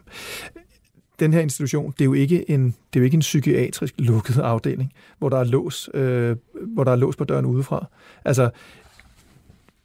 [1.19, 4.37] Den her institution, det er jo ikke en, det er jo ikke en psykiatrisk lukket
[4.39, 7.85] afdeling, hvor der er lås, øh, hvor der er lås på døren udefra.
[8.25, 8.49] Altså,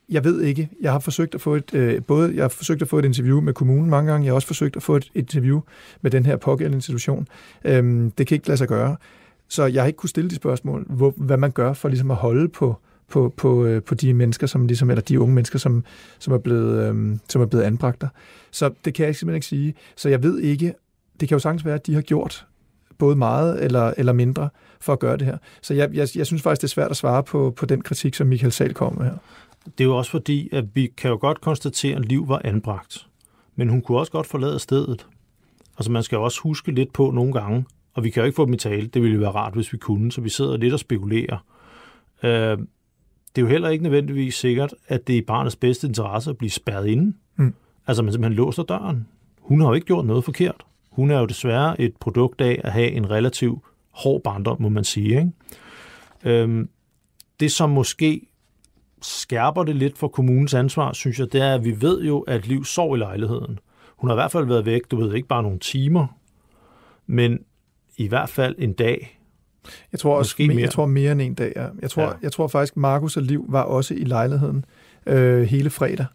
[0.09, 0.69] jeg ved ikke.
[0.81, 3.41] Jeg har forsøgt at få et, øh, både jeg har forsøgt at få et interview
[3.41, 5.61] med kommunen mange gange, jeg har også forsøgt at få et interview
[6.03, 7.29] med den her pågældende institution.
[7.65, 8.97] Øhm, det kan ikke lade sig gøre.
[9.49, 12.17] Så jeg har ikke kunne stille de spørgsmål, hvor, hvad man gør for ligesom at
[12.17, 12.77] holde på,
[13.13, 15.85] på, på, øh, på de mennesker, som ligesom, eller de unge mennesker, som,
[16.19, 18.09] som, er blevet, øhm, som er blevet anbragt der.
[18.51, 19.75] Så det kan jeg simpelthen ikke sige.
[19.97, 20.75] Så jeg ved ikke,
[21.21, 22.47] det kan jo sagtens være, at de har gjort
[22.99, 24.49] både meget eller, eller mindre
[24.81, 25.39] for at gøre det her.
[25.63, 28.15] Så jeg, jeg, jeg synes faktisk, det er svært at svare på, på den kritik,
[28.15, 29.17] som Michael Sal kom med her.
[29.65, 33.07] Det er jo også fordi, at vi kan jo godt konstatere, at Liv var anbragt.
[33.57, 35.07] Men hun kunne også godt forlade stedet.
[35.79, 38.37] Altså man skal jo også huske lidt på nogle gange, og vi kan jo ikke
[38.37, 40.57] få dem i tale, det ville jo være rart, hvis vi kunne, så vi sidder
[40.57, 41.45] lidt og spekulerer.
[42.23, 42.59] Øh,
[43.37, 46.39] det er jo heller ikke nødvendigvis sikkert, at det er i barnets bedste interesse at
[46.39, 47.17] blive spærret inde.
[47.37, 47.55] Mm.
[47.87, 49.09] Altså man simpelthen låser døren.
[49.41, 50.67] Hun har jo ikke gjort noget forkert.
[50.91, 54.85] Hun er jo desværre et produkt af at have en relativ hård barndom, må man
[54.85, 55.19] sige.
[55.19, 55.31] Ikke?
[56.25, 56.69] Øhm,
[57.41, 58.27] det, som måske
[59.03, 62.47] skærper det lidt for kommunens ansvar, synes jeg, det er, at vi ved jo, at
[62.47, 63.59] Liv sov i lejligheden.
[63.97, 66.07] Hun har i hvert fald været væk, du ved ikke bare nogle timer,
[67.07, 67.39] men
[67.97, 69.19] i hvert fald en dag.
[69.93, 70.61] Jeg tror også mere.
[70.61, 71.53] Jeg tror mere end en dag.
[71.57, 71.67] Ja.
[71.83, 72.11] Jeg tror, ja.
[72.23, 74.65] jeg tror faktisk, Markus og Liv var også i lejligheden
[75.07, 76.07] øh, hele fredag.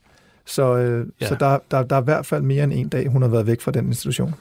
[0.45, 1.27] Så, øh, ja.
[1.27, 3.47] så der, der, der er i hvert fald mere end en dag, hun har været
[3.47, 4.33] væk fra den institution.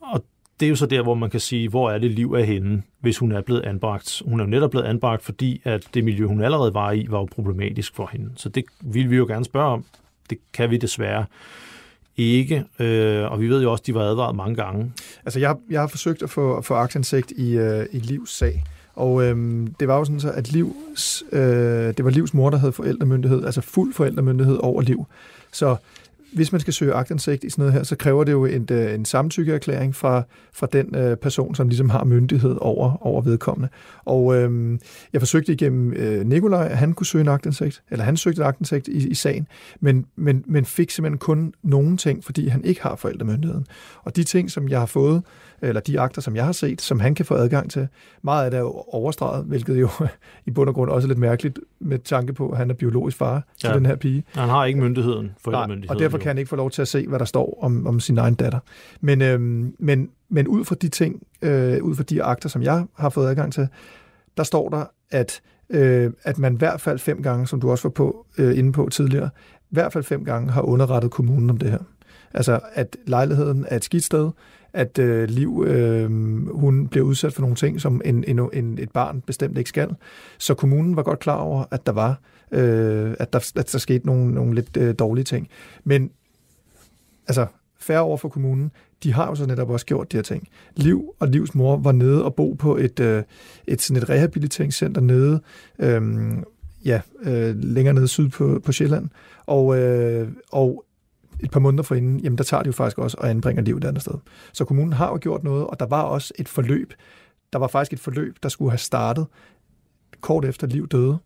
[0.00, 0.24] Og
[0.60, 2.82] det er jo så der, hvor man kan sige, hvor er det liv af hende,
[3.00, 4.22] hvis hun er blevet anbragt.
[4.24, 7.18] Hun er jo netop blevet anbragt, fordi at det miljø, hun allerede var i, var
[7.18, 8.30] jo problematisk for hende.
[8.36, 9.84] Så det vil vi jo gerne spørge om.
[10.30, 11.24] Det kan vi desværre
[12.16, 14.92] ikke, øh, og vi ved jo også, at de var advaret mange gange.
[15.24, 19.22] Altså, jeg, jeg har forsøgt at få, få aktindsigt i, øh, i Livs sag, og
[19.24, 21.40] øh, det var jo sådan så, at Livs, øh,
[21.96, 25.06] det var Livs mor, der havde forældremyndighed, altså fuld forældremyndighed over Liv.
[25.52, 25.76] Så
[26.32, 28.94] hvis man skal søge agtindsigt i sådan noget her, så kræver det jo en, øh,
[28.94, 30.22] en samtykkeerklæring fra,
[30.52, 33.68] fra den øh, person, som ligesom har myndighed over, over vedkommende.
[34.04, 34.78] Og øh,
[35.12, 38.46] jeg forsøgte igennem øh, Nikolaj, at han kunne søge en agtindsigt, eller han søgte en
[38.46, 39.46] agtindsigt i, i sagen,
[39.80, 43.66] men, men, men fik simpelthen kun nogle ting, fordi han ikke har forældremyndigheden.
[44.02, 45.22] Og de ting, som jeg har fået,
[45.62, 47.88] eller de akter, som jeg har set, som han kan få adgang til.
[48.22, 49.88] Meget af det er jo overstreget, hvilket jo
[50.46, 53.16] i bund og grund også er lidt mærkeligt med tanke på, at han er biologisk
[53.16, 53.74] far til ja.
[53.74, 54.24] den her pige.
[54.32, 55.86] Han har ikke myndigheden, forældremyndigheden.
[55.88, 57.86] Nej, og derfor kan han ikke få lov til at se, hvad der står om,
[57.86, 58.58] om sin egen datter.
[59.00, 62.84] Men, øhm, men, men ud fra de ting, øh, ud fra de akter, som jeg
[62.98, 63.68] har fået adgang til,
[64.36, 65.40] der står der, at,
[65.70, 68.72] øh, at man i hvert fald fem gange, som du også var på, øh, inde
[68.72, 71.78] på tidligere, i hvert fald fem gange har underrettet kommunen om det her.
[72.34, 74.30] Altså, at lejligheden er et skidt sted,
[74.72, 76.10] at øh, Liv øh,
[76.54, 79.90] hun bliver udsat for nogle ting, som en, en, en, et barn bestemt ikke skal.
[80.38, 82.20] Så kommunen var godt klar over, at der var
[82.52, 85.48] øh, at, der, at der skete nogle, nogle lidt øh, dårlige ting.
[85.84, 86.10] Men
[87.28, 87.46] altså,
[87.80, 88.70] færre over for kommunen,
[89.02, 90.48] de har jo så netop også gjort de her ting.
[90.76, 93.22] Liv og Livs mor var nede og bo på et, øh,
[93.66, 95.40] et, sådan et rehabiliteringscenter nede,
[95.78, 96.02] øh,
[96.84, 99.08] ja, øh, længere nede syd på, på Sjælland.
[99.46, 100.84] Og, øh, og
[101.42, 103.84] et par måneder forinden, jamen der tager de jo faktisk også og anbringer liv et
[103.84, 104.14] andet sted.
[104.52, 106.92] Så kommunen har jo gjort noget, og der var også et forløb.
[107.52, 109.26] Der var faktisk et forløb, der skulle have startet
[110.20, 111.18] kort efter liv døde,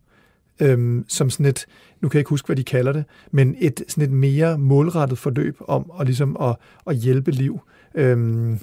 [0.60, 1.66] øhm, som sådan et,
[2.00, 5.18] nu kan jeg ikke huske, hvad de kalder det, men et sådan et mere målrettet
[5.18, 6.56] forløb om at, ligesom at,
[6.86, 7.60] at hjælpe liv,
[7.94, 8.58] øhm,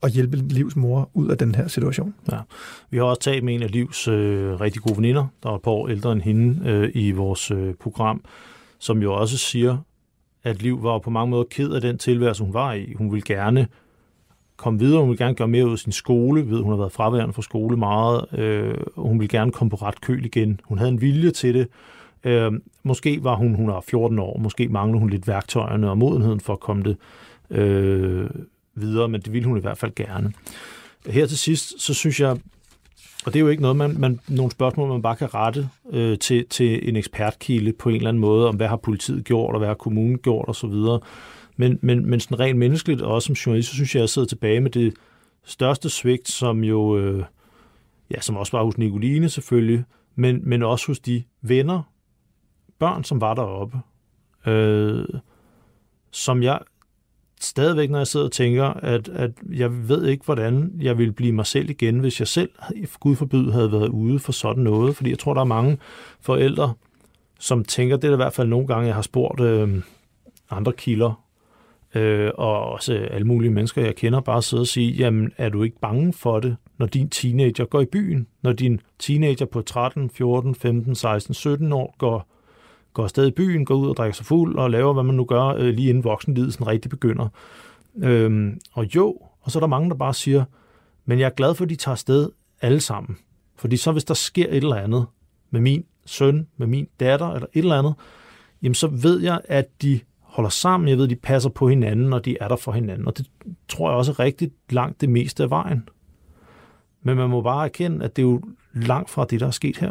[0.00, 2.14] og hjælpe Livs mor ud af den her situation.
[2.32, 2.38] Ja.
[2.90, 5.62] Vi har også talt med en af Livs øh, rigtig gode veninder, der er et
[5.62, 8.24] par år ældre end hende øh, i vores øh, program,
[8.78, 9.78] som jo også siger,
[10.44, 12.94] at Liv var på mange måder ked af den tilværelse, hun var i.
[12.94, 13.68] Hun ville gerne
[14.56, 16.92] komme videre, hun ville gerne gøre mere ud af sin skole, ved hun har været
[16.92, 20.60] fraværende fra skole meget, øh, hun ville gerne komme på ret køl igen.
[20.64, 21.68] Hun havde en vilje til det.
[22.24, 26.40] Øh, måske var hun, hun er 14 år, måske manglede hun lidt værktøjerne og modenheden
[26.40, 26.96] for at komme det
[27.50, 28.30] øh,
[28.74, 30.32] videre, men det ville hun i hvert fald gerne.
[31.06, 32.38] Her til sidst, så synes jeg,
[33.24, 36.18] og det er jo ikke noget, man, man nogle spørgsmål, man bare kan rette øh,
[36.18, 39.58] til, til en ekspertkilde på en eller anden måde, om hvad har politiet gjort, og
[39.58, 40.72] hvad har kommunen gjort osv.
[41.56, 44.08] Men, men, men sådan rent menneskeligt, og også som journalist, så synes jeg, at jeg
[44.08, 44.94] sidder tilbage med det
[45.44, 47.24] største svigt, som jo, øh,
[48.10, 51.82] ja, som også var hos Nicoline selvfølgelig, men, men også hos de venner,
[52.78, 53.78] børn, som var deroppe,
[54.46, 55.04] øh,
[56.10, 56.58] som jeg
[57.44, 61.32] stadigvæk, når jeg sidder og tænker, at, at jeg ved ikke, hvordan jeg ville blive
[61.32, 62.50] mig selv igen, hvis jeg selv,
[63.00, 64.96] Gud forbyde, havde været ude for sådan noget.
[64.96, 65.78] Fordi jeg tror, der er mange
[66.20, 66.74] forældre,
[67.40, 69.82] som tænker, det er i hvert fald nogle gange, jeg har spurgt øh,
[70.50, 71.24] andre kilder,
[71.94, 75.62] øh, og også alle mulige mennesker, jeg kender, bare sidde og sige, jamen er du
[75.62, 78.26] ikke bange for det, når din teenager går i byen?
[78.42, 82.33] Når din teenager på 13, 14, 15, 16, 17 år går,
[82.94, 85.24] går afsted i byen, går ud og drikker sig fuld og laver, hvad man nu
[85.24, 87.28] gør, øh, lige inden voksenlidelsen rigtig begynder.
[87.96, 90.44] Øhm, og jo, og så er der mange, der bare siger,
[91.04, 92.30] men jeg er glad for, at de tager afsted
[92.60, 93.16] alle sammen.
[93.56, 95.06] Fordi så hvis der sker et eller andet
[95.50, 97.94] med min søn, med min datter eller et eller andet,
[98.62, 100.88] jamen så ved jeg, at de holder sammen.
[100.88, 103.06] Jeg ved, at de passer på hinanden, og de er der for hinanden.
[103.06, 103.30] Og det
[103.68, 105.88] tror jeg også er rigtig langt det meste af vejen.
[107.02, 108.42] Men man må bare erkende, at det er jo
[108.72, 109.90] langt fra det, der er sket her.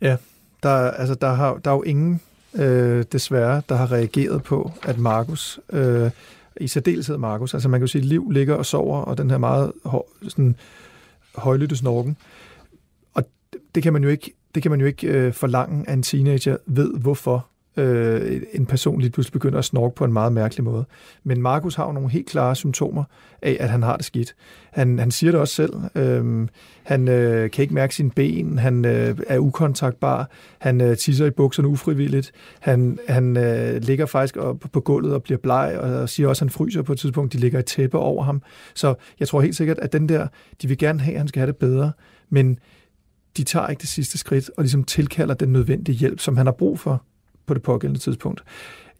[0.00, 0.16] Ja,
[0.62, 2.20] der, altså, der, har, der er jo ingen,
[2.54, 6.10] øh, desværre, der har reageret på, at Markus, øh,
[6.60, 9.30] i særdeleshed Markus, altså man kan jo sige, at liv ligger og sover, og den
[9.30, 9.72] her meget
[10.28, 10.56] sådan,
[11.34, 12.16] højlytte snorken.
[13.14, 13.24] Og
[13.74, 16.56] det kan man jo ikke, det kan man jo ikke øh, forlange, at en teenager
[16.66, 17.46] ved, hvorfor
[17.78, 20.84] øh, en person lige pludselig begynder at snorke på en meget mærkelig måde.
[21.24, 23.04] Men Markus har jo nogle helt klare symptomer
[23.42, 24.34] af, at han har det skidt.
[24.72, 25.72] Han, han siger det også selv.
[25.94, 26.48] Øh,
[26.82, 31.30] han øh, kan ikke mærke sine ben, han øh, er ukontaktbar, han øh, tisser i
[31.30, 36.28] bukserne ufrivilligt, han, han øh, ligger faktisk op på gulvet og bliver bleg, og siger
[36.28, 38.42] også, at han fryser på et tidspunkt, de ligger et tæppe over ham.
[38.74, 40.26] Så jeg tror helt sikkert, at den der,
[40.62, 41.92] de vil gerne have, at han skal have det bedre,
[42.30, 42.58] men
[43.36, 46.52] de tager ikke det sidste skridt og ligesom tilkalder den nødvendige hjælp, som han har
[46.52, 47.02] brug for
[47.48, 48.44] på det pågældende tidspunkt.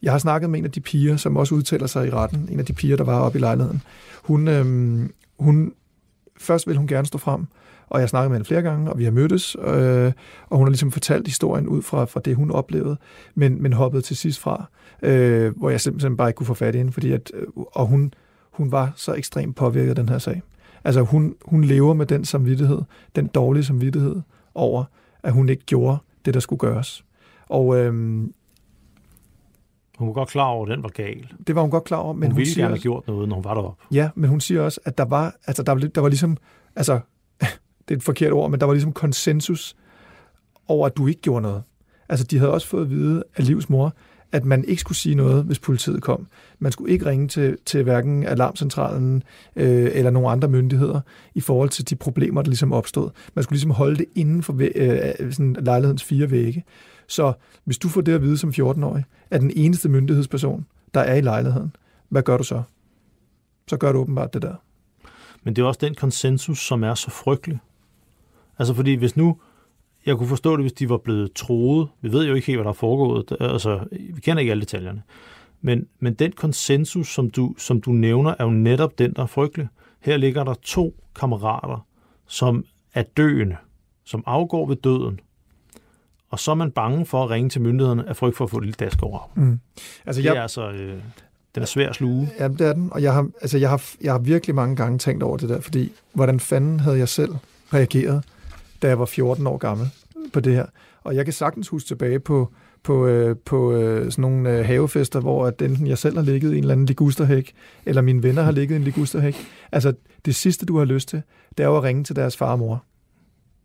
[0.03, 2.59] Jeg har snakket med en af de piger, som også udtaler sig i retten, en
[2.59, 3.83] af de piger, der var oppe i lejligheden.
[4.23, 5.73] Hun, øhm, hun,
[6.37, 7.47] først vil hun gerne stå frem,
[7.89, 10.13] og jeg har snakket med hende flere gange, og vi har mødtes, øh,
[10.49, 12.97] og hun har ligesom fortalt historien ud fra, fra det, hun oplevede,
[13.35, 14.65] men, men hoppede til sidst fra,
[15.03, 17.87] øh, hvor jeg simpelthen bare ikke kunne få fat i hende, fordi at, øh, og
[17.87, 18.15] hun,
[18.53, 20.43] hun var så ekstremt påvirket af den her sag.
[20.85, 22.79] Altså hun, hun lever med den samvittighed,
[23.17, 24.17] den dårlige samvittighed
[24.55, 24.85] over,
[25.23, 27.05] at hun ikke gjorde det, der skulle gøres.
[27.49, 28.23] Og øh,
[29.99, 31.33] hun var godt klar over, at den var gal.
[31.47, 32.13] Det var hun godt klar over.
[32.13, 33.85] Men hun, hun ville siger gerne også, have gjort noget, når hun var deroppe.
[33.93, 36.37] Ja, men hun siger også, at der var, altså der var, der var ligesom,
[36.77, 37.01] altså,
[37.89, 39.77] det er et forkert ord, men der var ligesom konsensus
[40.69, 41.63] over, at du ikke gjorde noget.
[42.09, 43.95] Altså, de havde også fået at vide af Livs mor,
[44.33, 46.27] at man ikke skulle sige noget, hvis politiet kom.
[46.59, 49.23] Man skulle ikke ringe til, til hverken alarmcentralen
[49.57, 51.01] øh, eller nogle andre myndigheder
[51.35, 53.11] i forhold til de problemer, der ligesom opstod.
[53.35, 56.65] Man skulle ligesom holde det inden for øh, sådan lejlighedens fire vægge.
[57.09, 57.33] Så
[57.65, 61.21] hvis du får det at vide som 14-årig, at den eneste myndighedsperson, der er i
[61.21, 61.77] lejligheden,
[62.09, 62.63] hvad gør du så?
[63.69, 64.55] Så gør du åbenbart det der.
[65.43, 67.59] Men det er også den konsensus, som er så frygtelig.
[68.59, 69.41] Altså fordi hvis nu,
[70.07, 72.65] jeg kunne forstå det, hvis de var blevet troet, vi ved jo ikke helt, hvad
[72.65, 75.03] der er foregået, altså vi kender ikke alle detaljerne,
[75.61, 79.27] men, men den konsensus, som du, som du nævner, er jo netop den, der er
[79.27, 79.69] frygtelig.
[80.01, 81.87] Her ligger der to kammerater,
[82.27, 83.57] som er døende,
[84.05, 85.21] som afgår ved døden,
[86.31, 88.57] og så er man bange for at ringe til myndighederne af frygt for at få
[88.57, 89.31] et lille dask over.
[89.35, 89.61] Mm.
[90.07, 90.99] Altså, jeg, det er altså, øh,
[91.55, 92.31] den er svær at sluge.
[92.39, 94.99] Ja, det er den, og jeg har, altså, jeg, har, jeg har virkelig mange gange
[94.99, 97.33] tænkt over det der, fordi hvordan fanden havde jeg selv
[97.75, 98.25] reageret,
[98.83, 99.91] da jeg var 14 år gammel
[100.33, 100.67] på det her.
[101.05, 102.53] Og jeg kan sagtens huske tilbage på,
[102.83, 106.53] på, øh, på øh, sådan nogle øh, havefester, hvor at enten jeg selv har ligget
[106.53, 107.53] i en eller anden ligusterhæk,
[107.87, 109.37] eller mine venner har ligget i en ligusterhæk.
[109.73, 109.93] Altså,
[110.25, 111.23] det sidste, du har lyst til,
[111.59, 112.85] det er jo at ringe til deres far og mor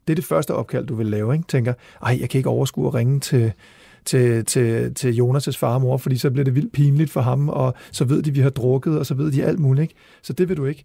[0.08, 1.34] det er det første opkald, du vil lave.
[1.34, 1.47] Ikke?
[1.47, 3.54] Tænker, ej, jeg kan ikke overskue at ringe til,
[4.06, 7.49] til, til, til Jonas' far og mor, fordi så bliver det vildt pinligt for ham,
[7.49, 9.82] og så ved de, at vi har drukket, og så ved de alt muligt.
[9.82, 9.95] Ikke?
[10.22, 10.84] Så det vil du ikke.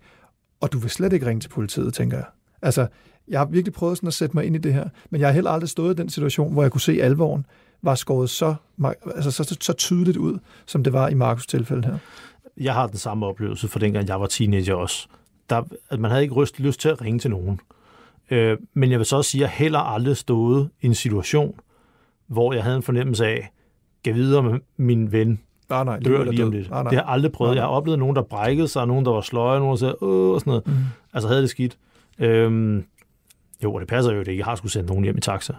[0.61, 2.27] Og du vil slet ikke ringe til politiet, tænker jeg.
[2.63, 2.87] Altså,
[3.29, 5.33] jeg har virkelig prøvet sådan at sætte mig ind i det her, men jeg har
[5.33, 7.47] heller aldrig stået i den situation, hvor jeg kunne se alvoren
[7.83, 8.55] var skåret så,
[9.15, 11.99] altså så, så tydeligt ud, som det var i Markus' tilfælde her.
[12.57, 15.09] Jeg har den samme oplevelse for dengang jeg var teenager også.
[15.51, 17.61] Der, at man havde ikke lyst til at ringe til nogen.
[18.31, 21.61] Øh, men jeg vil så også sige, at jeg heller aldrig stået i en situation,
[22.27, 23.51] hvor jeg havde en fornemmelse af,
[24.03, 26.71] gav videre med min ven, nej, nej, dør lige om lidt.
[26.71, 26.91] Nej, nej.
[26.91, 27.49] Det har jeg aldrig prøvet.
[27.49, 27.63] Nej, nej.
[27.63, 30.35] Jeg har oplevet nogen, der brækkede sig, nogen, der var sløje, nogen, der sagde, åh,
[30.35, 30.67] og sådan noget.
[30.67, 30.73] Mm.
[31.13, 31.79] Altså havde det skidt.
[32.19, 32.85] Øhm,
[33.65, 34.37] jo, og det passer jo det.
[34.37, 35.53] Jeg har skulle sendt nogen hjem i taxa.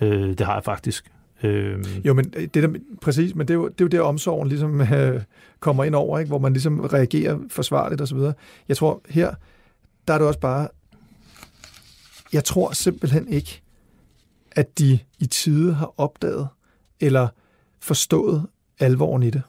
[0.00, 1.12] Øh, det har jeg faktisk.
[1.42, 1.84] Øhm.
[2.04, 2.68] Jo, men det der,
[3.02, 5.20] præcis, men det er jo, det er jo der omsorgen ligesom øh,
[5.60, 6.28] kommer ind over, ikke?
[6.28, 8.18] hvor man ligesom reagerer forsvarligt osv.
[8.68, 9.34] Jeg tror her,
[10.08, 10.68] der er det også bare,
[12.32, 13.62] jeg tror simpelthen ikke,
[14.52, 16.48] at de i tide har opdaget
[17.00, 17.28] eller
[17.80, 18.46] forstået
[18.78, 19.42] alvoren i det.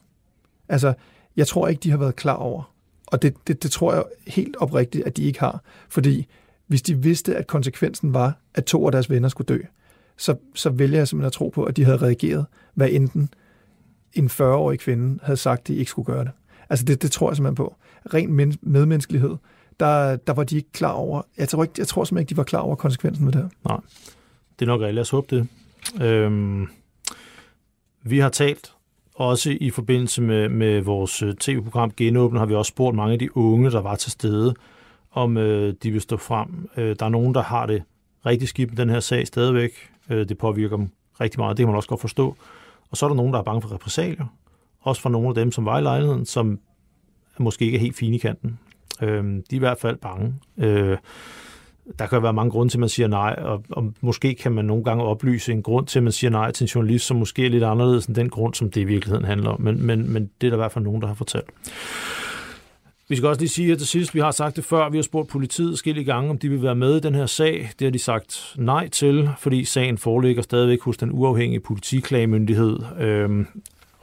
[0.70, 0.94] Altså,
[1.36, 2.74] jeg tror ikke, de har været klar over.
[3.08, 5.62] Og det, det, det tror jeg helt oprigtigt, at de ikke har.
[5.90, 6.28] Fordi
[6.68, 9.60] hvis de vidste, at konsekvensen var, at to af deres venner skulle dø,
[10.18, 13.30] så, så vælger jeg simpelthen at tro på, at de havde reageret, hvad enten
[14.14, 16.32] en 40-årig kvinde havde sagt, at de ikke skulle gøre det.
[16.70, 17.76] Altså det, det tror jeg simpelthen på.
[18.14, 19.36] Ren men, medmenneskelighed,
[19.80, 22.38] der, der var de ikke klar over, jeg tror, ikke, jeg tror simpelthen ikke, de
[22.38, 23.50] var klar over konsekvensen med det her.
[23.70, 23.80] Nej,
[24.60, 24.96] det er nok rigtigt.
[24.96, 25.48] Lad os håbe det.
[26.02, 26.68] Øhm,
[28.04, 28.74] vi har talt
[29.16, 33.20] også i forbindelse med, med vores øh, tv-program Genåbner, har vi også spurgt mange af
[33.20, 34.56] de unge, der var til stede,
[35.12, 36.70] om øh, de vil stå frem.
[36.78, 37.84] Øh, der er nogen, der har det
[38.26, 39.72] rigtig skidt med den her sag stadigvæk.
[40.10, 40.90] Øh, det påvirker dem
[41.22, 42.36] rigtig meget, det kan man også godt forstå.
[42.90, 44.26] Og så er der nogen, der er bange for repressalier.
[44.82, 46.60] Også for nogle af dem, som var i lejligheden, som
[47.38, 48.60] måske ikke er helt fine i kanten.
[49.02, 50.34] Øh, de er i hvert fald bange.
[50.58, 50.98] Øh,
[52.00, 54.66] der kan være mange grunde til, at man siger nej, og, og måske kan man
[54.66, 57.46] nogle gange oplyse en grund til, at man siger nej til en journalist, som måske
[57.46, 59.62] er lidt anderledes end den grund, som det i virkeligheden handler om.
[59.62, 61.50] Men, men, men det er der i hvert fald nogen, der har fortalt.
[63.10, 65.04] Vi skal også lige sige at til sidst, vi har sagt det før, vi har
[65.04, 67.70] spurgt politiet skille gange, om de vil være med i den her sag.
[67.80, 72.80] Det har de sagt nej til, fordi sagen foreligger stadigvæk hos den uafhængige politiklagemyndighed.
[73.00, 73.48] Øhm,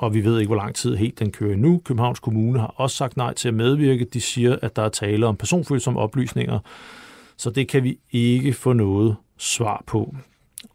[0.04, 1.80] og vi ved ikke, hvor lang tid helt den kører nu.
[1.84, 4.04] Københavns Kommune har også sagt nej til at medvirke.
[4.04, 6.58] De siger, at der er tale om personfølsomme oplysninger,
[7.36, 10.14] så det kan vi ikke få noget svar på.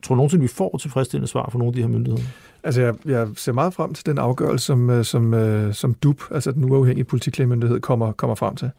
[0.03, 2.23] Tror du nogensinde, vi får tilfredsstillende svar fra nogle af de her myndigheder?
[2.63, 6.21] Altså, jeg, jeg ser meget frem til den afgørelse, som, øh, som, øh, som DUP,
[6.31, 8.71] altså den uafhængige politiklagemyndighed, kommer, kommer frem til.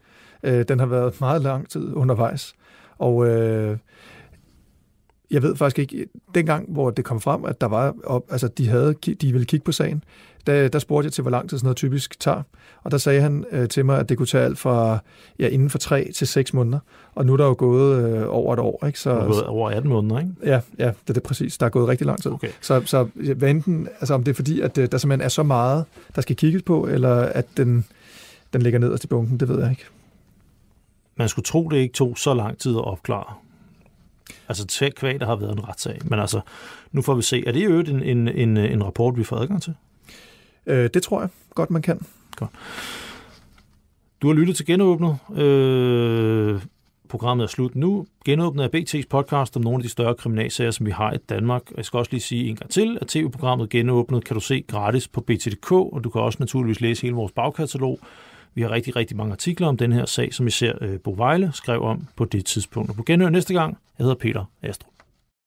[0.43, 2.53] Øh, den har været meget lang tid undervejs,
[2.97, 3.77] og øh,
[5.31, 8.67] jeg ved faktisk ikke, dengang, hvor det kom frem, at der var op, altså de,
[8.67, 10.03] havde, de ville kigge på sagen,
[10.47, 12.41] der, der spurgte jeg til, hvor lang tid sådan noget typisk tager.
[12.83, 14.99] Og der sagde han øh, til mig, at det kunne tage alt fra
[15.39, 16.79] ja, inden for tre til seks måneder.
[17.15, 18.85] Og nu er der jo gået øh, over et år.
[18.85, 18.99] Ikke?
[18.99, 20.31] Så, det er gået over 18 måneder, ikke?
[20.43, 21.57] Ja, ja det er det præcis.
[21.57, 22.31] Der er gået rigtig lang tid.
[22.31, 22.49] Okay.
[22.61, 25.43] Så, så hvad enten, altså om det er fordi, at øh, der simpelthen er så
[25.43, 25.85] meget,
[26.15, 27.85] der skal kigges på, eller at den,
[28.53, 29.85] den ligger nederst i bunken, det ved jeg ikke.
[31.15, 33.33] Man skulle tro, det ikke tog så lang tid at opklare.
[34.49, 35.99] Altså til kvæg, der har været en retssag.
[36.03, 36.41] Men altså,
[36.91, 37.43] nu får vi se.
[37.47, 39.73] Er det jo en, en, en, en rapport, vi får adgang til?
[40.65, 41.99] Øh, det tror jeg godt, man kan.
[42.35, 42.51] Godt.
[44.21, 45.17] Du har lyttet til Genåbnet.
[45.41, 46.61] Øh,
[47.09, 48.05] programmet er slut nu.
[48.25, 51.61] Genåbnet er BT's podcast om nogle af de større kriminalsager, som vi har i Danmark.
[51.77, 55.07] Jeg skal også lige sige en gang til, at tv-programmet Genåbnet kan du se gratis
[55.07, 57.99] på BT.dk, og du kan også naturligvis læse hele vores bagkatalog.
[58.53, 61.13] Vi har rigtig, rigtig mange artikler om den her sag, som I ser øh, Bo
[61.17, 62.89] Vejle skrev om på det tidspunkt.
[62.89, 63.77] Og på genhør næste gang.
[63.97, 64.90] Jeg hedder Peter Astrup.